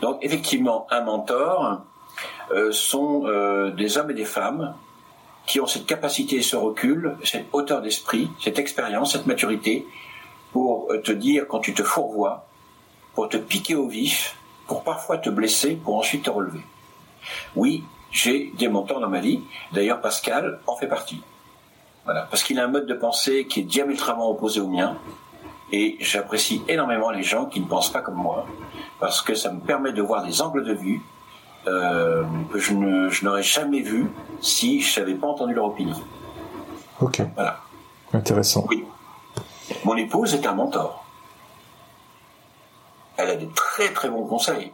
[0.01, 1.81] Donc effectivement, un mentor
[2.51, 4.75] euh, sont euh, des hommes et des femmes
[5.45, 9.87] qui ont cette capacité, ce recul, cette hauteur d'esprit, cette expérience, cette maturité,
[10.51, 12.45] pour te dire quand tu te fourvoies,
[13.13, 14.35] pour te piquer au vif,
[14.67, 16.61] pour parfois te blesser, pour ensuite te relever.
[17.55, 19.41] Oui, j'ai des montants dans ma vie.
[19.73, 21.21] D'ailleurs, Pascal en fait partie.
[22.05, 24.97] Voilà, parce qu'il a un mode de pensée qui est diamétralement opposé au mien.
[25.71, 28.45] Et j'apprécie énormément les gens qui ne pensent pas comme moi,
[28.99, 31.01] parce que ça me permet de voir des angles de vue
[31.67, 32.73] euh, que je,
[33.23, 34.07] n'aurais jamais vus
[34.41, 35.95] si je n'avais pas entendu leur opinion.
[36.99, 37.21] Ok.
[37.35, 37.59] Voilà.
[38.11, 38.65] Intéressant.
[38.67, 38.83] Oui.
[39.83, 41.05] Mon épouse est un mentor.
[43.17, 44.71] Elle a de très très bons conseils.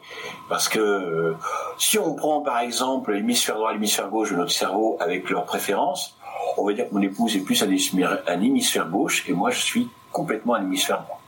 [0.50, 1.38] Parce que euh,
[1.78, 5.46] si on prend par exemple l'hémisphère droit et l'hémisphère gauche de notre cerveau avec leurs
[5.46, 6.18] préférences,
[6.58, 9.90] on va dire que mon épouse est plus un hémisphère, gauche et moi je suis
[10.12, 11.22] complètement un hémisphère droit.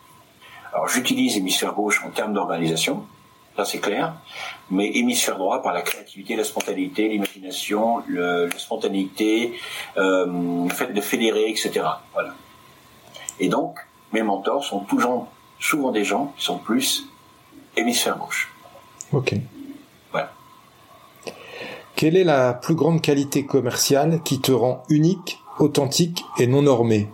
[0.73, 3.05] Alors j'utilise l'hémisphère gauche en termes d'organisation,
[3.55, 4.13] ça c'est clair,
[4.69, 9.53] mais hémisphère droit par la créativité, la spontanéité, l'imagination, la spontanéité,
[9.97, 10.25] euh,
[10.63, 11.81] le fait de fédérer, etc.
[12.13, 12.33] Voilà.
[13.39, 13.79] Et donc,
[14.11, 15.27] mes mentors sont toujours,
[15.59, 17.05] souvent des gens qui sont plus
[17.77, 18.51] hémisphère gauche.
[19.11, 19.33] Ok.
[20.11, 20.31] Voilà.
[21.95, 27.09] Quelle est la plus grande qualité commerciale qui te rend unique, authentique et non normé?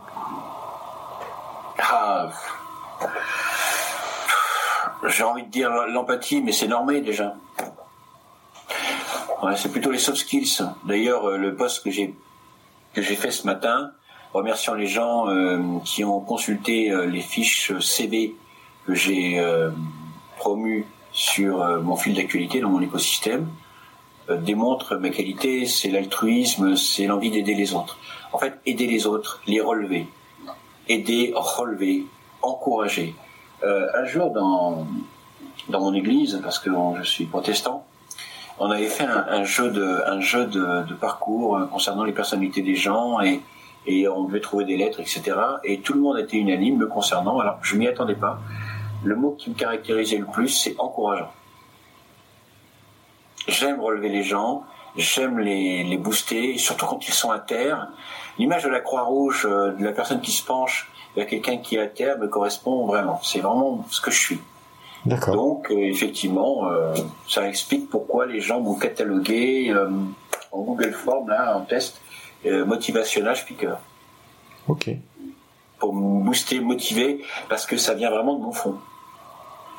[1.80, 2.30] Ah,
[5.08, 7.36] J'ai envie de dire l'empathie, mais c'est normé déjà.
[9.56, 10.64] c'est plutôt les soft skills.
[10.86, 12.16] D'ailleurs, euh, le poste que j'ai
[12.94, 13.92] que j'ai fait ce matin,
[14.36, 18.36] remerciant les gens euh, qui ont consulté euh, les fiches CV
[18.86, 19.72] que j'ai euh,
[20.38, 23.48] promues sur mon fil d'actualité dans mon écosystème,
[24.30, 27.98] démontre ma qualité, c'est l'altruisme, c'est l'envie d'aider les autres.
[28.34, 30.08] En fait, aider les autres, les relever,
[30.90, 32.06] aider, relever,
[32.42, 33.16] encourager.
[33.64, 34.86] un jour dans
[35.70, 37.88] dans mon église, parce que je suis protestant,
[38.60, 43.22] on avait fait un, jeu de un jeu de, parcours concernant les personnalités des gens
[43.22, 43.40] et
[43.88, 45.24] et on devait trouver des lettres, etc.
[45.64, 47.40] Et tout le monde était unanime me concernant.
[47.40, 48.40] Alors, je m'y attendais pas.
[49.04, 51.32] Le mot qui me caractérisait le plus, c'est encourageant.
[53.48, 54.64] J'aime relever les gens,
[54.98, 57.90] j'aime les, les booster, surtout quand ils sont à terre.
[58.40, 61.82] L'image de la Croix-Rouge, euh, de la personne qui se penche vers quelqu'un qui est
[61.82, 63.20] à terre, me correspond vraiment.
[63.24, 64.42] C'est vraiment ce que je suis.
[65.06, 65.36] D'accord.
[65.36, 66.96] Donc, euh, effectivement, euh,
[67.30, 69.72] ça explique pourquoi les gens m'ont catalogué
[70.52, 72.02] en Google Form, là, en test,
[72.46, 73.80] euh, motivationnage speaker.
[74.68, 74.90] Ok.
[75.80, 78.76] Pour me booster, motiver, parce que ça vient vraiment de mon fond.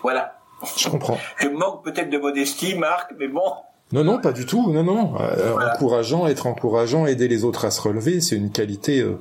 [0.03, 0.39] Voilà.
[0.77, 1.19] Je comprends.
[1.37, 3.53] Je manque peut-être de modestie, Marc, mais bon.
[3.93, 4.73] Non, non, pas du tout.
[4.73, 5.15] Non, non.
[5.21, 9.21] Euh, encourageant, être encourageant, aider les autres à se relever, c'est une qualité euh,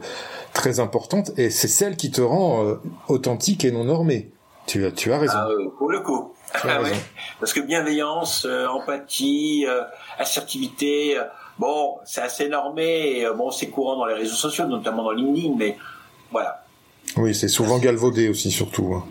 [0.54, 2.78] très importante et c'est celle qui te rend
[3.08, 4.32] authentique et non normé.
[4.66, 5.38] Tu as, tu as raison.
[5.38, 6.34] Ah, pour le coup.
[6.64, 6.94] Ah, ouais.
[7.40, 9.66] Parce que bienveillance, empathie,
[10.18, 11.18] assertivité,
[11.58, 15.12] Bon, c'est assez normé, et, euh, bon, c'est courant dans les réseaux sociaux, notamment dans
[15.12, 15.78] LinkedIn, mais
[16.32, 16.66] voilà.
[17.18, 18.94] Oui, c'est souvent galvaudé aussi, surtout.
[18.94, 19.06] Hein.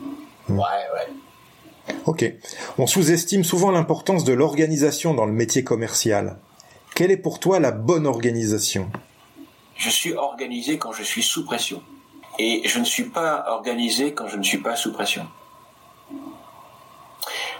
[0.48, 1.94] Ouais, ouais.
[2.06, 2.24] Ok.
[2.78, 6.38] On sous-estime souvent l'importance de l'organisation dans le métier commercial.
[6.94, 8.90] Quelle est pour toi la bonne organisation?
[9.76, 11.82] Je suis organisé quand je suis sous pression.
[12.38, 15.26] Et je ne suis pas organisé quand je ne suis pas sous pression.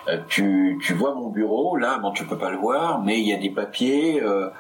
[0.09, 3.27] Euh, tu, tu, vois mon bureau, là, bon, tu peux pas le voir, mais il
[3.27, 4.51] y a des papiers euh,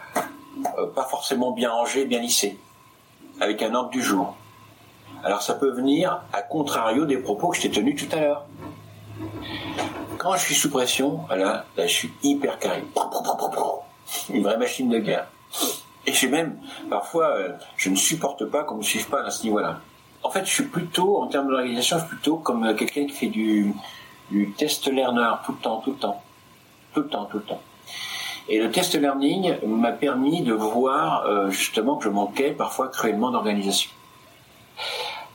[0.78, 2.58] euh, pas forcément bien rangés, bien lissés,
[3.40, 4.36] avec un ordre du jour.
[5.22, 8.46] Alors ça peut venir à contrario des propos que je t'ai tenus tout à l'heure.
[10.18, 12.82] Quand je suis sous pression, voilà, là, je suis hyper carré.
[14.30, 15.26] Une vraie machine de guerre.
[16.06, 16.58] Et j'ai même,
[16.90, 17.36] parfois,
[17.76, 19.80] je ne supporte pas qu'on ne me suive pas à ce niveau-là.
[20.22, 23.26] En fait, je suis plutôt, en termes d'organisation, je suis plutôt comme quelqu'un qui fait
[23.28, 23.74] du,
[24.30, 26.22] du test learner tout le temps, tout le temps,
[26.92, 27.60] tout le temps, tout le temps.
[28.48, 33.30] Et le test learning m'a permis de voir euh, justement que je manquais parfois cruellement
[33.30, 33.90] d'organisation.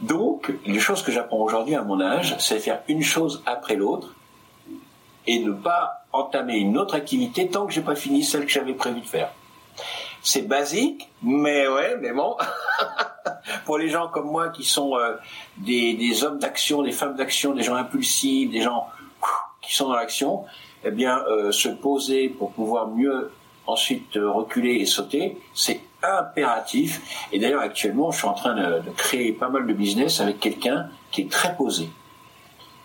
[0.01, 4.13] Donc, les choses que j'apprends aujourd'hui à mon âge, c'est faire une chose après l'autre
[5.27, 8.73] et ne pas entamer une autre activité tant que j'ai pas fini celle que j'avais
[8.73, 9.31] prévu de faire.
[10.21, 12.35] C'est basique, mais ouais, mais bon.
[13.65, 15.15] pour les gens comme moi qui sont euh,
[15.57, 18.87] des, des, hommes d'action, des femmes d'action, des gens impulsifs, des gens
[19.61, 20.45] qui sont dans l'action,
[20.83, 23.31] eh bien, euh, se poser pour pouvoir mieux
[23.67, 27.27] ensuite euh, reculer et sauter, c'est impératif.
[27.31, 30.39] Et d'ailleurs, actuellement, je suis en train de, de créer pas mal de business avec
[30.39, 31.89] quelqu'un qui est très posé.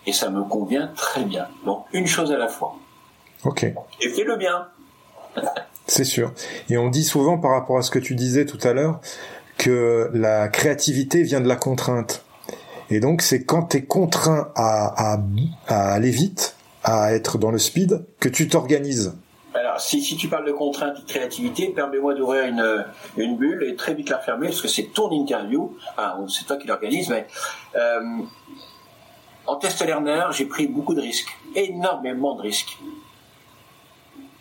[0.07, 1.47] Et ça me convient très bien.
[1.65, 2.77] Donc, une chose à la fois.
[3.45, 3.65] Ok.
[4.01, 4.69] Et fais-le bien.
[5.87, 6.33] C'est sûr.
[6.71, 9.01] Et on dit souvent par rapport à ce que tu disais tout à l'heure
[9.57, 12.25] que la créativité vient de la contrainte.
[12.91, 15.17] Et donc c'est quand tu es contraint à,
[15.69, 19.15] à, aller vite, à être dans le speed, que tu t'organises.
[19.55, 22.85] Alors, si, si tu parles de contrainte et de créativité, permets-moi d'ouvrir une,
[23.17, 26.57] une bulle et très vite la refermer, parce que c'est ton interview, enfin, c'est toi
[26.57, 27.27] qui l'organise, mais
[27.77, 28.01] euh,
[29.47, 32.79] en test learner, j'ai pris beaucoup de risques, énormément de risques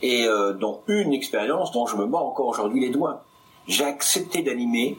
[0.02, 3.24] et euh, dont une expérience dont je me mords encore aujourd'hui les doigts.
[3.68, 4.98] J'ai accepté d'animer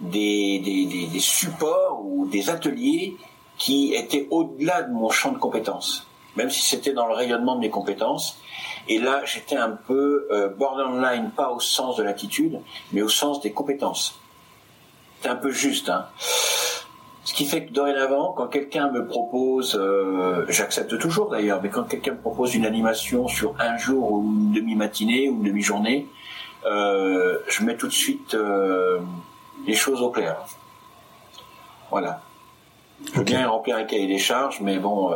[0.00, 3.16] des, des, des, supports ou des ateliers
[3.58, 7.60] qui étaient au-delà de mon champ de compétences, même si c'était dans le rayonnement de
[7.60, 8.38] mes compétences.
[8.88, 12.60] Et là, j'étais un peu euh, borderline, pas au sens de l'attitude,
[12.92, 14.18] mais au sens des compétences.
[15.20, 15.88] C'est un peu juste.
[15.88, 16.06] Hein.
[17.24, 21.84] Ce qui fait que dorénavant, quand quelqu'un me propose, euh, j'accepte toujours d'ailleurs, mais quand
[21.84, 26.08] quelqu'un me propose une animation sur un jour ou une demi-matinée ou une demi-journée,
[26.66, 29.00] euh, je mets tout de suite euh,
[29.66, 30.36] les choses au clair.
[31.90, 32.20] Voilà.
[33.06, 35.12] Je veux bien remplir un cahier des charges, mais bon,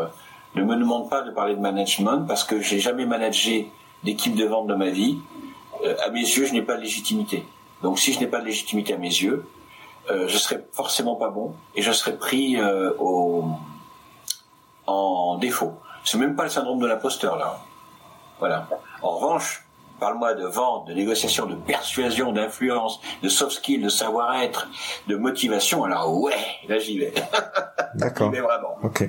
[0.54, 3.70] Ne me demande pas de parler de management parce que j'ai jamais managé
[4.04, 5.18] d'équipe de vente de ma vie.
[5.84, 7.44] Euh, à mes yeux, je n'ai pas de légitimité.
[7.82, 9.46] Donc si je n'ai pas de légitimité à mes yeux,
[10.10, 13.44] euh, je serai forcément pas bon et je serai pris euh, au,
[14.86, 15.74] en défaut.
[16.04, 17.58] C'est même pas le syndrome de l'imposteur là.
[18.38, 18.68] Voilà.
[19.02, 19.65] En revanche,
[19.98, 24.68] Parle-moi de vente, de négociation, de persuasion, d'influence, de soft skills, de savoir-être,
[25.08, 25.84] de motivation.
[25.84, 26.34] Alors ouais,
[26.68, 27.14] là j'y vais.
[27.94, 28.30] D'accord.
[28.30, 28.76] vraiment.
[28.82, 29.08] Ok.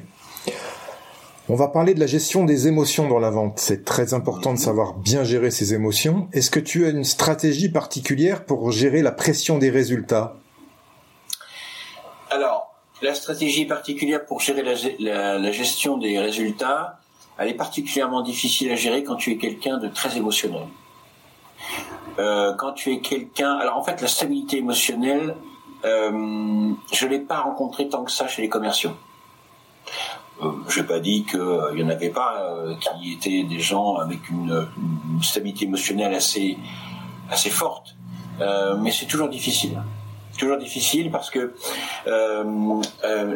[1.49, 3.59] On va parler de la gestion des émotions dans la vente.
[3.59, 4.63] C'est très important de mhm.
[4.63, 6.27] savoir bien gérer ses émotions.
[6.33, 10.35] Est-ce que tu as une stratégie particulière pour gérer la pression des résultats?
[12.29, 16.99] Alors, la stratégie particulière pour gérer la, gestion des résultats,
[17.37, 20.67] elle est particulièrement difficile à gérer quand tu es quelqu'un de très émotionnel.
[22.19, 25.35] Euh, quand tu es quelqu'un, alors en fait, la stabilité émotionnelle,
[25.85, 28.91] euh, je l'ai pas rencontrée tant que ça chez les commerciaux.
[30.41, 34.29] Euh, je n'ai pas dit qu'il n'y en avait pas qui étaient des gens avec
[34.29, 34.67] une,
[35.21, 36.57] stabilité émotionnelle assez
[37.29, 37.95] assez forte,
[38.79, 39.81] mais c'est toujours difficile.
[40.37, 41.53] Toujours difficile parce que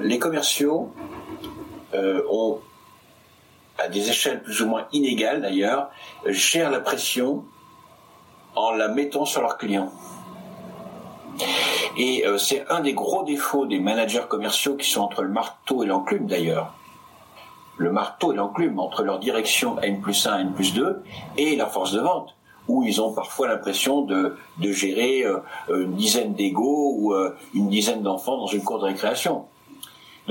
[0.03, 0.93] les commerciaux
[1.93, 2.59] ont
[3.83, 5.89] à des échelles plus ou moins inégales d'ailleurs,
[6.25, 7.43] gèrent la pression
[8.55, 9.91] en la mettant sur leurs clients.
[11.97, 15.85] Et c'est un des gros défauts des managers commerciaux qui sont entre le marteau et
[15.85, 16.73] l'enclume d'ailleurs
[17.81, 21.03] le marteau et l'enclume entre leur direction N plus 1, N plus 2
[21.37, 22.35] et la force de vente,
[22.67, 28.03] où ils ont parfois l'impression de, gérer euh, une dizaine d'égaux ou euh, une dizaine
[28.03, 29.45] d'enfants dans une cour de récréation.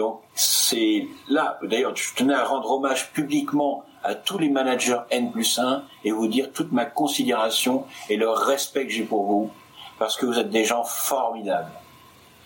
[0.01, 5.31] Donc c'est là, d'ailleurs, je tenais à rendre hommage publiquement à tous les managers N
[5.31, 9.51] plus 1 et vous dire toute ma considération et le respect que j'ai pour vous,
[9.99, 11.71] parce que vous êtes des gens formidables.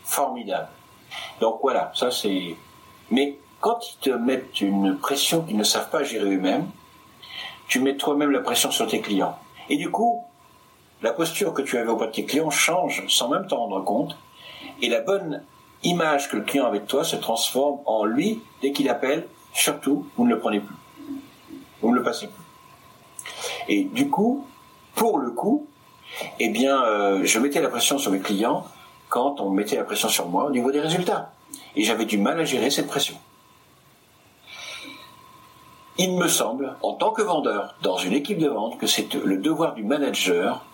[0.02, 0.66] Formidables.
[1.40, 2.56] Donc voilà, ça c'est...
[3.12, 6.68] Mais quand ils te mettent une pression qu'ils ne savent pas gérer eux-mêmes,
[7.68, 9.38] tu mets toi-même la pression sur tes clients.
[9.68, 10.24] Et du coup,
[11.02, 14.16] la posture que tu avais auprès de tes clients change sans même t'en rendre compte.
[14.82, 15.44] Et la bonne
[15.84, 19.26] image que le client avait de toi se transforme en lui dès qu'il appelle.
[19.52, 20.74] Surtout, vous ne le prenez plus.
[21.80, 22.44] Vous ne le passez plus.
[23.68, 24.46] Et du coup,
[24.94, 25.66] pour le coup,
[26.40, 28.66] eh bien, euh, je mettais la pression sur mes clients
[29.08, 31.32] quand on mettait la pression sur moi au niveau des résultats.
[31.76, 33.16] Et j'avais du mal à gérer cette pression.
[35.96, 39.36] Il me semble, en tant que vendeur, dans une équipe de vente, que c'est le
[39.36, 40.64] devoir du manager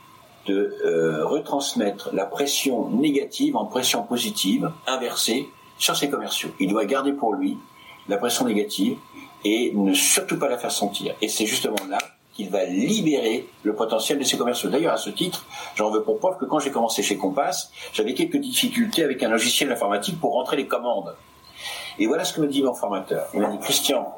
[0.51, 5.49] de euh, retransmettre la pression négative en pression positive, inversée,
[5.79, 6.51] sur ses commerciaux.
[6.59, 7.57] Il doit garder pour lui
[8.09, 8.99] la pression négative
[9.45, 11.15] et ne surtout pas la faire sentir.
[11.23, 11.99] Et c'est justement là
[12.35, 14.71] qu'il va libérer le potentiel de ses commerciaux.
[14.71, 18.15] D'ailleurs, à ce titre, j'en veux pour preuve que quand j'ai commencé chez Compass, j'avais
[18.15, 21.15] quelques difficultés avec un logiciel informatique pour rentrer les commandes.
[21.99, 23.29] Et voilà ce que me dit mon formateur.
[23.35, 24.15] Il m'a dit, Christian,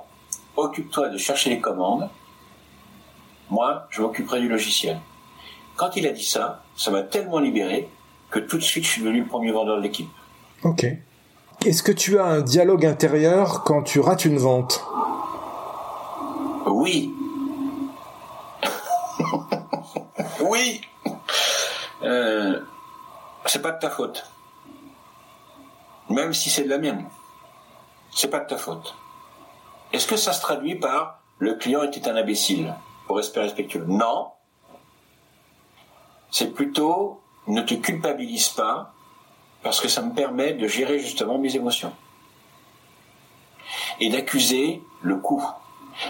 [0.57, 2.09] occupe-toi de chercher les commandes,
[3.51, 4.99] moi, je m'occuperai du logiciel.
[5.83, 7.89] Quand il a dit ça, ça m'a tellement libéré
[8.31, 10.09] que tout de suite, je suis devenu le premier vendeur de l'équipe.
[10.63, 10.87] Ok.
[11.67, 14.81] Est-ce que tu as un dialogue intérieur quand tu rates une vente?
[16.67, 17.13] Oui.
[20.43, 20.83] oui.
[22.05, 22.61] Euh,
[23.47, 24.25] c'est pas de ta faute.
[26.11, 27.07] Même si c'est de la mienne.
[28.13, 28.95] C'est pas de ta faute.
[29.93, 32.73] Est-ce que ça se traduit par le client était un imbécile
[33.09, 33.85] pour respect respectueux?
[33.89, 34.29] Non.
[36.33, 38.93] C'est plutôt ne te culpabilise pas
[39.63, 41.93] parce que ça me permet de gérer justement mes émotions
[44.01, 45.45] et d'accuser le coup.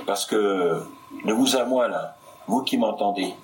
[0.07, 0.83] Parce que
[1.25, 2.17] de vous à moi là,
[2.47, 3.35] vous qui m'entendez,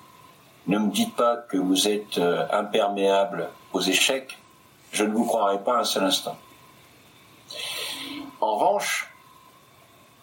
[0.67, 4.37] ne me dites pas que vous êtes euh, imperméable aux échecs,
[4.91, 6.37] je ne vous croirai pas un seul instant.
[8.39, 9.13] En revanche,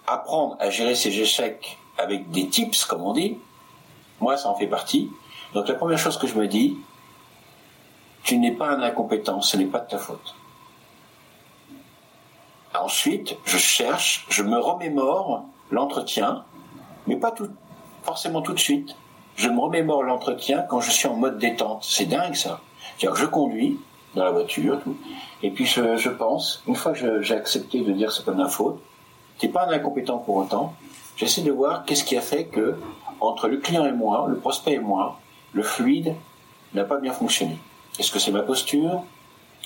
[0.07, 3.39] apprendre à gérer ses échecs avec des tips, comme on dit,
[4.21, 5.11] moi, ça en fait partie.
[5.55, 6.77] Donc la première chose que je me dis,
[8.23, 10.35] tu n'es pas un incompétent, ce n'est pas de ta faute.
[12.75, 16.45] Ensuite, je cherche, je me remémore l'entretien,
[17.07, 17.49] mais pas tout,
[18.03, 18.97] forcément tout de suite.
[19.37, 21.85] Je me remémore l'entretien quand je suis en mode détente.
[21.85, 22.61] C'est dingue ça.
[22.97, 23.79] C'est-à-dire que je conduis
[24.15, 24.81] dans la voiture,
[25.43, 28.39] et puis je, je pense, une fois que j'ai accepté de dire c'est pas de
[28.39, 28.81] ma faute,
[29.43, 30.75] n'es pas un incompétent pour autant.
[31.17, 32.79] J'essaie de voir qu'est-ce qui a fait que,
[33.21, 35.19] entre le client et moi, le prospect et moi,
[35.57, 36.15] le fluide
[36.75, 37.57] n'a pas bien fonctionné.
[37.99, 39.03] Est-ce que c'est ma posture?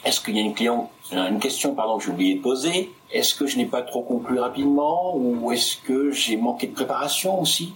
[0.05, 2.93] Est-ce qu'il y a une, client, une question pardon, que j'ai oublié de poser?
[3.13, 5.17] Est-ce que je n'ai pas trop conclu rapidement?
[5.17, 7.75] Ou est-ce que j'ai manqué de préparation aussi?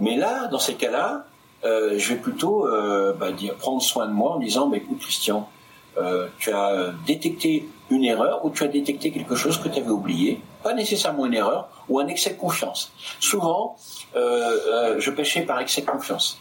[0.00, 1.26] Mais là, dans ces cas-là,
[1.64, 3.28] euh, je vais plutôt euh, bah,
[3.58, 5.48] prendre soin de moi en disant, bah, écoute Christian,
[5.96, 9.90] euh, tu as détecté une erreur ou tu as détecté quelque chose que tu avais
[9.90, 12.92] oublié, pas nécessairement une erreur ou un excès de confiance.
[13.20, 13.76] Souvent,
[14.14, 16.40] je pêchais par excès de confiance.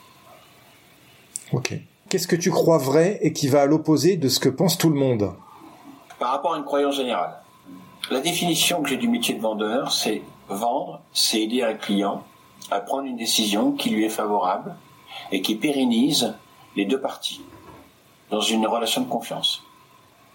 [1.52, 1.74] Ok.
[2.10, 4.90] Qu'est-ce que tu crois vrai et qui va à l'opposé de ce que pense tout
[4.90, 5.34] le monde?
[6.20, 7.42] Par rapport à une croyance générale.
[8.12, 12.24] La définition que j'ai du métier de vendeur, c'est vendre, c'est aider un client
[12.72, 14.76] à prendre une décision qui lui est favorable
[15.32, 16.36] et qui pérennise
[16.76, 17.42] les deux parties
[18.30, 19.64] dans une relation de confiance.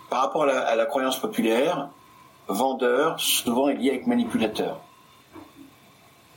[0.08, 1.88] Par rapport à la, croyance populaire,
[2.48, 4.80] vendeur souvent est lié avec manipulateur.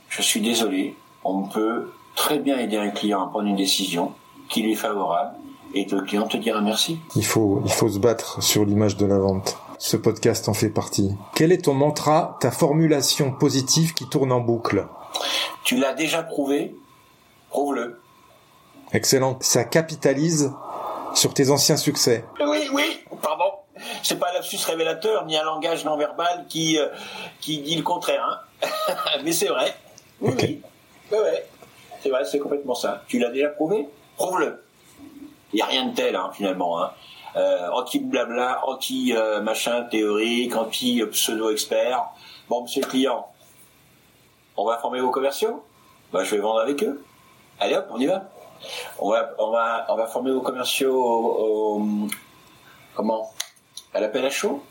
[0.08, 0.94] Je suis désolé,
[1.24, 4.12] on peut très bien aider un client à prendre une décision
[4.48, 5.36] qui lui est favorable
[5.74, 6.98] et le client te dira merci.
[7.16, 9.58] Il faut, il faut se battre sur l'image de la vente.
[9.78, 11.10] Ce podcast en fait partie.
[11.34, 14.86] Quel est ton mantra, ta formulation positive qui tourne en boucle?
[15.64, 16.74] Tu l'as déjà prouvé,
[17.50, 18.00] prouve-le.
[18.92, 19.36] Excellent.
[19.40, 20.52] Ça capitalise
[21.14, 22.24] sur tes anciens succès.
[22.40, 23.52] Oui, oui, pardon.
[24.02, 26.88] C'est pas un lapsus révélateur ni un langage non verbal qui, euh,
[27.40, 28.46] qui dit le contraire.
[28.62, 28.68] Hein.
[29.24, 29.74] Mais c'est vrai.
[30.20, 30.62] Oui, oui.
[32.00, 33.02] C'est vrai, c'est complètement ça.
[33.08, 34.64] Tu l'as déjà prouvé Prouve-le.
[35.52, 36.82] Il n'y a rien de tel, hein, finalement.
[36.82, 36.90] Hein.
[37.36, 42.04] Euh, anti-blabla, anti-machin théorique, anti-pseudo-expert.
[42.48, 43.28] Bon, monsieur le client,
[44.56, 45.64] on va former vos commerciaux?
[46.12, 47.04] Bah, Je vais vendre avec eux.
[47.58, 48.24] Allez hop, on y va.
[48.98, 51.86] On va, on va, on va former vos commerciaux au,
[52.94, 53.32] comment?
[53.92, 54.62] À l'appel à chaud?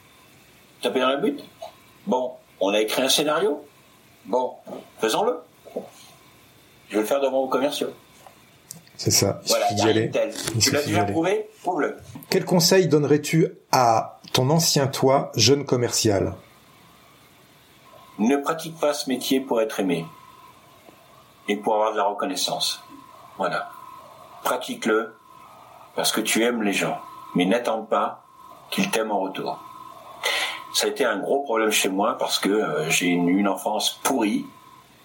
[0.81, 1.43] Taper dans la butte?
[2.07, 3.65] Bon, on a écrit un scénario?
[4.25, 4.55] Bon,
[4.99, 5.41] faisons-le.
[6.89, 7.93] Je vais le faire devant vos commerciaux.
[8.97, 9.41] C'est ça.
[9.45, 10.11] Il voilà, d'y aller.
[10.59, 11.97] Tu l'as déjà prouvé Prouve-le.
[12.29, 16.33] Quel conseil donnerais-tu à ton ancien toi, jeune commercial?
[18.19, 20.05] Ne pratique pas ce métier pour être aimé
[21.47, 22.83] et pour avoir de la reconnaissance.
[23.37, 23.69] Voilà.
[24.43, 25.15] Pratique-le
[25.95, 26.99] parce que tu aimes les gens,
[27.35, 28.23] mais n'attends pas
[28.69, 29.59] qu'ils t'aiment en retour.
[30.73, 33.99] Ça a été un gros problème chez moi parce que euh, j'ai eu une enfance
[34.03, 34.45] pourrie,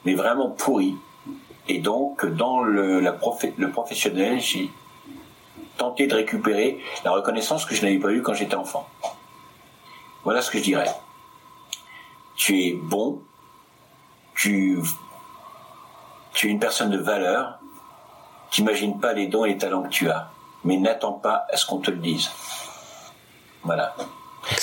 [0.04, 0.96] mais vraiment pourrie
[1.68, 3.16] et donc, dans le, la
[3.56, 4.70] le professionnel, j'ai
[5.76, 8.88] tenté de récupérer la reconnaissance que je n'avais pas eue quand j'étais enfant.
[10.24, 10.90] Voilà ce que je dirais.
[12.36, 13.22] Tu es bon,
[14.34, 14.78] tu,
[16.32, 17.58] tu es une personne de valeur,
[18.50, 20.30] t'imagines pas les dons et les talents que tu as,
[20.64, 22.30] mais n'attends pas à ce qu'on te le dise.
[23.62, 23.94] Voilà.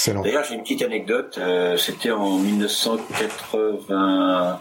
[0.07, 1.37] D'ailleurs, j'ai une petite anecdote.
[1.37, 4.59] Euh, c'était en 1980.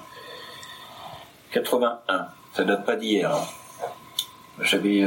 [1.55, 2.29] 81.
[2.53, 3.33] Ça date pas d'hier.
[3.33, 3.41] Hein.
[4.61, 5.05] J'avais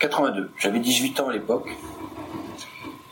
[0.00, 0.40] 82.
[0.40, 1.68] Euh, J'avais 18 ans à l'époque.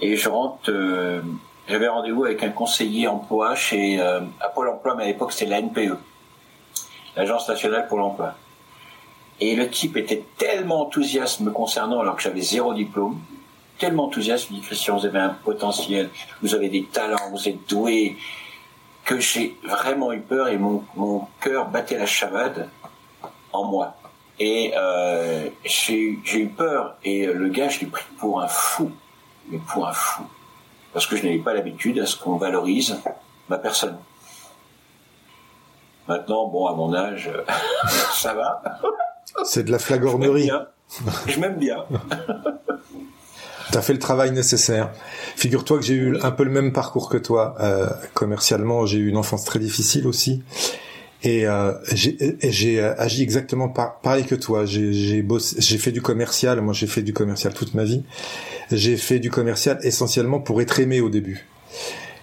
[0.01, 0.71] Et je rentre.
[0.71, 1.21] Euh,
[1.69, 5.51] j'avais rendez-vous avec un conseiller emploi chez euh, à Pôle Emploi, mais à l'époque c'était
[5.51, 5.97] la NPE,
[7.15, 8.35] l'Agence nationale pour l'emploi.
[9.39, 13.21] Et le type était tellement enthousiaste me concernant alors que j'avais zéro diplôme,
[13.79, 16.11] tellement enthousiaste, il me dit Christian, vous avez un potentiel,
[16.43, 18.17] vous avez des talents, vous êtes doué,
[19.11, 22.69] que j'ai vraiment eu peur et mon, mon cœur battait la chavade
[23.53, 23.97] en moi.
[24.39, 28.93] Et euh, j'ai eu peur et le gars, je l'ai pris pour un fou,
[29.49, 30.23] mais pour un fou.
[30.93, 33.01] Parce que je n'avais pas l'habitude à ce qu'on valorise
[33.49, 33.99] ma personne.
[36.07, 37.33] Maintenant, bon, à mon âge,
[38.13, 38.63] ça va.
[39.43, 40.53] C'est de la flagornerie.
[41.27, 41.85] Je m'aime bien.
[43.73, 44.91] T'as fait le travail nécessaire.
[45.37, 47.55] Figure-toi que j'ai eu un peu le même parcours que toi.
[47.61, 50.43] Euh, commercialement, j'ai eu une enfance très difficile aussi.
[51.23, 54.65] Et euh, j'ai agi exactement pareil que toi.
[54.65, 56.61] J'ai j'ai fait du commercial.
[56.61, 58.03] Moi, j'ai fait du commercial toute ma vie.
[58.73, 61.47] J'ai fait du commercial essentiellement pour être aimé au début.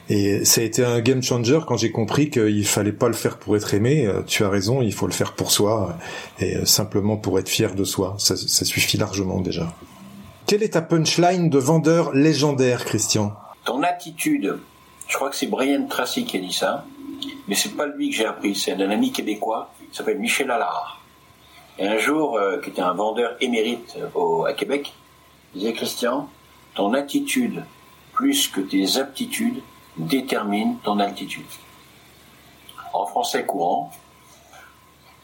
[0.09, 3.37] Et ça a été un game changer quand j'ai compris qu'il fallait pas le faire
[3.37, 4.05] pour être aimé.
[4.05, 5.97] Euh, tu as raison, il faut le faire pour soi
[6.39, 8.15] et euh, simplement pour être fier de soi.
[8.17, 9.73] Ça, ça suffit largement déjà.
[10.47, 13.33] Quelle est ta punchline de vendeur légendaire, Christian?
[13.65, 14.57] Ton attitude.
[15.09, 16.85] Je crois que c'est Brian Tracy qui a dit ça,
[17.49, 21.01] mais c'est pas lui que j'ai appris, c'est un ami québécois, il s'appelle Michel Allard.
[21.77, 24.93] Et un jour, euh, qui était un vendeur émérite au, à Québec,
[25.53, 26.29] il disait Christian,
[26.75, 27.65] ton attitude
[28.13, 29.61] plus que tes aptitudes
[29.97, 31.43] détermine ton altitude.
[32.93, 33.91] En français courant,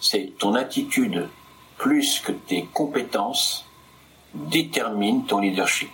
[0.01, 1.29] c'est ton attitude
[1.77, 3.65] plus que tes compétences
[4.33, 5.91] détermine ton leadership.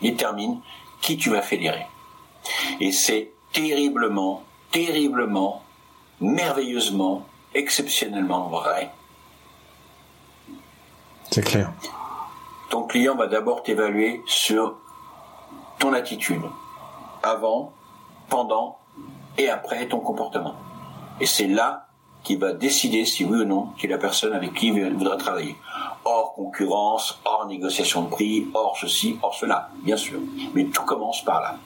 [0.00, 0.60] Détermine
[1.00, 1.86] qui tu vas fédérer.
[2.80, 5.62] Et c'est terriblement, terriblement,
[6.20, 8.90] merveilleusement, exceptionnellement vrai.
[11.30, 11.72] C'est clair.
[12.70, 14.76] Ton client va d'abord t'évaluer sur
[15.78, 16.42] ton attitude,
[17.22, 17.72] avant,
[18.28, 18.78] pendant
[19.38, 20.54] et après ton comportement.
[21.20, 21.88] Et c'est là
[22.22, 25.16] qui va décider si oui ou non tu es la personne avec qui il voudra
[25.16, 25.56] travailler.
[26.04, 30.18] Hors concurrence, hors négociation de prix, hors ceci, hors cela, bien sûr.
[30.54, 31.56] Mais tout commence par là.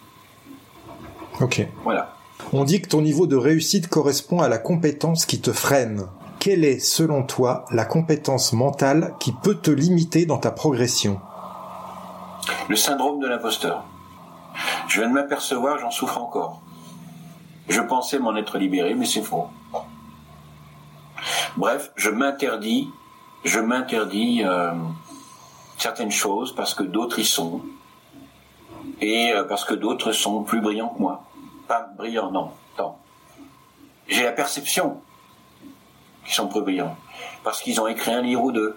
[1.41, 1.67] Ok.
[1.85, 2.13] Voilà.
[2.53, 6.07] On dit que ton niveau de réussite correspond à la compétence qui te freine.
[6.39, 11.21] Quelle est, selon toi, la compétence mentale qui peut te limiter dans ta progression?
[12.69, 13.85] Le syndrome de l'imposteur.
[14.89, 16.61] Je viens de m'apercevoir, j'en souffre encore.
[17.69, 19.49] Je pensais m'en être libéré, mais c'est faux.
[21.57, 22.91] Bref, je m'interdis,
[23.47, 24.73] je m'interdis euh,
[25.79, 27.63] certaines choses parce que d'autres y sont
[29.01, 31.25] et euh, parce que d'autres sont plus brillants que moi.
[31.69, 32.95] Pas brillants, non, non.
[34.09, 35.01] J'ai la perception
[36.25, 36.97] qu'ils sont plus brillants
[37.45, 38.77] parce qu'ils ont écrit un livre ou deux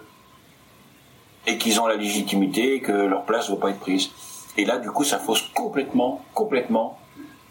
[1.46, 4.10] et qu'ils ont la légitimité et que leur place ne va pas être prise.
[4.56, 6.98] Et là, du coup, ça fausse complètement, complètement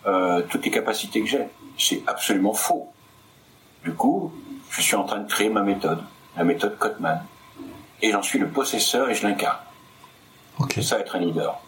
[0.05, 1.47] euh, toutes les capacités que j'ai.
[1.77, 2.87] C'est absolument faux.
[3.83, 4.31] Du coup,
[4.69, 6.01] je suis en train de créer ma méthode,
[6.37, 7.21] la méthode Cotman.
[8.01, 9.59] Et j'en suis le possesseur et je l'incarne.
[10.59, 10.73] Ok.
[10.75, 11.59] C'est ça être un leader.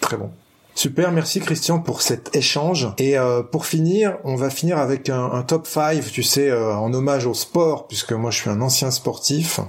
[0.00, 0.30] Très bon.
[0.74, 2.88] Super, merci Christian pour cet échange.
[2.96, 6.74] Et euh, pour finir, on va finir avec un, un top 5, tu sais, euh,
[6.74, 9.60] en hommage au sport, puisque moi je suis un ancien sportif.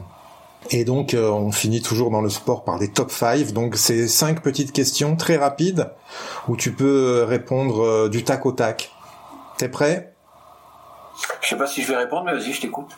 [0.69, 3.51] Et donc euh, on finit toujours dans le sport par des top 5.
[3.51, 5.89] Donc c'est cinq petites questions très rapides
[6.47, 8.91] où tu peux répondre du tac au tac.
[9.57, 10.13] T'es prêt?
[11.41, 12.89] Je sais pas si je vais répondre, mais vas-y, je t'écoute.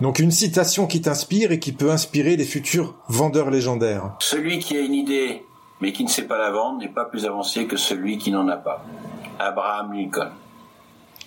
[0.00, 4.14] Donc une citation qui t'inspire et qui peut inspirer les futurs vendeurs légendaires.
[4.20, 5.44] Celui qui a une idée,
[5.80, 8.48] mais qui ne sait pas la vendre, n'est pas plus avancé que celui qui n'en
[8.48, 8.82] a pas.
[9.38, 10.30] Abraham Lincoln.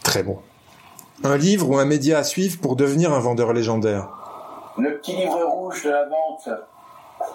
[0.03, 0.39] Très bon.
[1.24, 4.09] Un livre ou un média à suivre pour devenir un vendeur légendaire?
[4.78, 6.49] Le petit livre rouge de la vente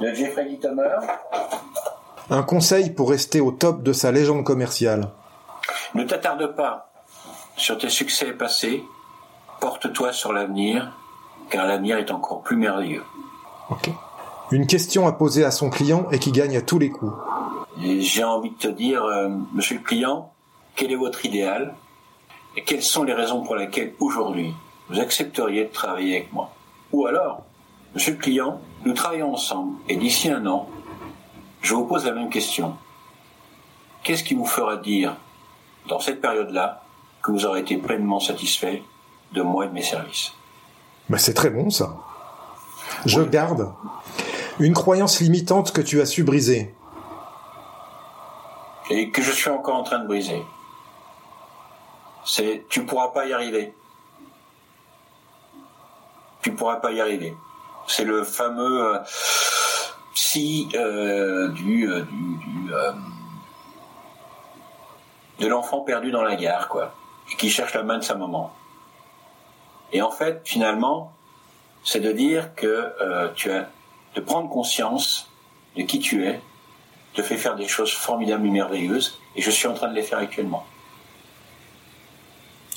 [0.01, 0.97] de Jeffrey Littomer.
[2.31, 5.11] Un conseil pour rester au top de sa légende commerciale?
[5.95, 6.91] Ne t'attarde pas
[7.57, 8.83] sur tes succès passés.
[9.61, 10.93] Porte-toi sur l'avenir,
[11.51, 13.05] car l'avenir est encore plus merveilleux.
[14.51, 17.13] Une question à poser à son client et qui gagne à tous les coups.
[17.81, 20.33] J'ai envie de te dire, euh, monsieur le client,
[20.75, 21.75] quel est votre idéal
[22.57, 24.55] et quelles sont les raisons pour lesquelles aujourd'hui
[24.89, 26.51] vous accepteriez de travailler avec moi?
[26.93, 27.43] Ou alors,
[27.95, 30.69] monsieur le client, nous travaillons ensemble et d'ici un an,
[31.61, 32.77] je vous pose la même question.
[34.03, 35.17] Qu'est-ce qui vous fera dire,
[35.89, 36.83] dans cette période-là,
[37.23, 38.83] que vous aurez été pleinement satisfait
[39.33, 40.33] de moi et de mes services?
[41.09, 41.97] Bah c'est très bon ça.
[43.07, 43.73] Je garde.
[44.59, 46.75] Une croyance limitante que tu as su briser.
[48.91, 50.43] et que je suis encore en train de briser.
[52.25, 53.75] C'est tu pourras pas y arriver.
[56.43, 57.35] Tu pourras pas y arriver.
[57.87, 58.99] C'est le fameux euh,
[60.15, 62.93] si euh, du, euh, du, du, euh,
[65.41, 66.95] de l'enfant perdu dans la gare quoi
[67.33, 68.53] et qui cherche la main de sa maman.
[69.93, 71.13] Et en fait, finalement,
[71.85, 73.69] c'est de dire que euh, tu as
[74.15, 75.31] de prendre conscience
[75.77, 76.41] de qui tu es
[77.15, 80.03] te fait faire des choses formidables et merveilleuses, et je suis en train de les
[80.03, 80.65] faire actuellement.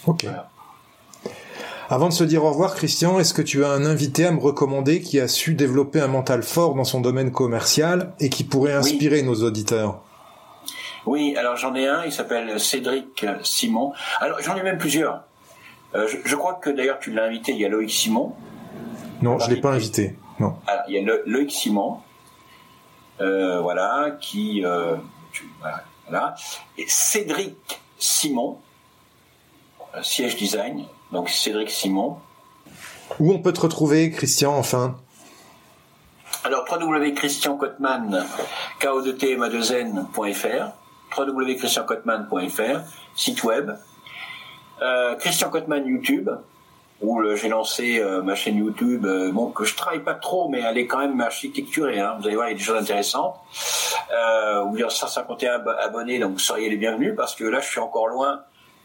[0.07, 0.24] Ok.
[0.24, 0.49] Voilà.
[1.89, 4.39] Avant de se dire au revoir, Christian, est-ce que tu as un invité à me
[4.39, 8.72] recommander qui a su développer un mental fort dans son domaine commercial et qui pourrait
[8.72, 9.99] inspirer nos auditeurs?
[11.05, 13.91] Oui, alors j'en ai un, il s'appelle Cédric Simon.
[14.22, 15.24] Alors j'en ai même plusieurs.
[15.95, 18.33] Euh, je, je crois que d'ailleurs tu l'as invité, il y a Loïc Simon.
[19.21, 20.15] Non, je l'ai pas invité.
[20.39, 20.55] Non.
[20.67, 21.99] Alors il y a Le- Loïc Simon,
[23.19, 24.63] euh, voilà, qui...
[24.65, 24.95] euh,
[25.31, 25.49] tu-
[26.09, 26.35] voilà.
[26.77, 27.55] Et Cédric
[27.97, 28.57] Simon,
[29.95, 32.17] euh, siège design, donc Cédric Simon.
[33.19, 34.97] Où on peut te retrouver, Christian, enfin?
[36.43, 38.25] Alors, www.christiancotman,
[38.79, 40.71] k o 2 t m a 2 n.fr,
[41.15, 42.79] www.christiancotman.fr,
[43.15, 43.71] site web,
[44.82, 46.29] euh, Christian Cotman YouTube,
[47.01, 50.59] où j'ai lancé euh, ma chaîne YouTube, euh, bon, que je travaille pas trop, mais
[50.61, 53.36] elle est quand même architecturée, hein, vous allez voir, il y a des choses intéressantes,
[54.13, 57.43] euh, où il y a 151 ab- abonnés, donc vous seriez les bienvenus, parce que
[57.43, 58.41] là, je suis encore loin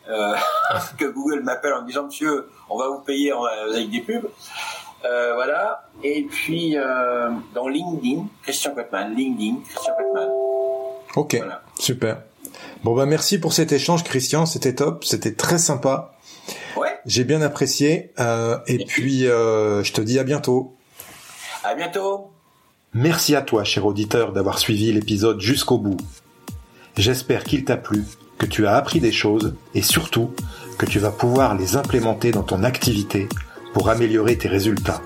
[0.99, 4.29] que Google m'appelle en me disant, monsieur, on va vous payer en- avec des pubs.
[5.03, 5.83] Voilà.
[6.03, 6.77] Et puis
[7.55, 10.29] dans LinkedIn, Christian Cotman, LinkedIn, Christian Cotman.
[11.17, 11.61] Ok, Voilà.
[11.79, 12.19] super.
[12.85, 16.15] Bon bah merci pour cet échange, Christian, c'était top, c'était très sympa.
[16.77, 16.99] Ouais.
[17.07, 18.13] J'ai bien apprécié.
[18.21, 20.77] euh, et puis, euh, je te dis à bientôt.
[21.65, 22.31] À bientôt.
[22.95, 25.97] Merci à toi, cher auditeur, d'avoir suivi l'épisode jusqu'au bout.
[26.97, 28.05] J'espère qu'il t'a plu,
[28.39, 30.31] que tu as appris des choses et surtout
[30.79, 33.29] que tu vas pouvoir les implémenter dans ton activité
[33.75, 35.03] pour améliorer tes résultats.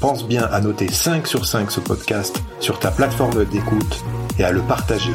[0.00, 4.02] Pense bien à noter 5 sur 5 ce podcast sur ta plateforme d'écoute
[4.38, 5.12] et à le partager.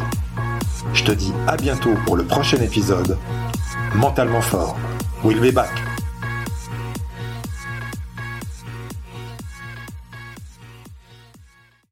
[0.93, 3.17] Je te dis à bientôt pour le prochain épisode.
[3.95, 4.75] Mentalement fort.
[5.23, 5.96] We'll be back.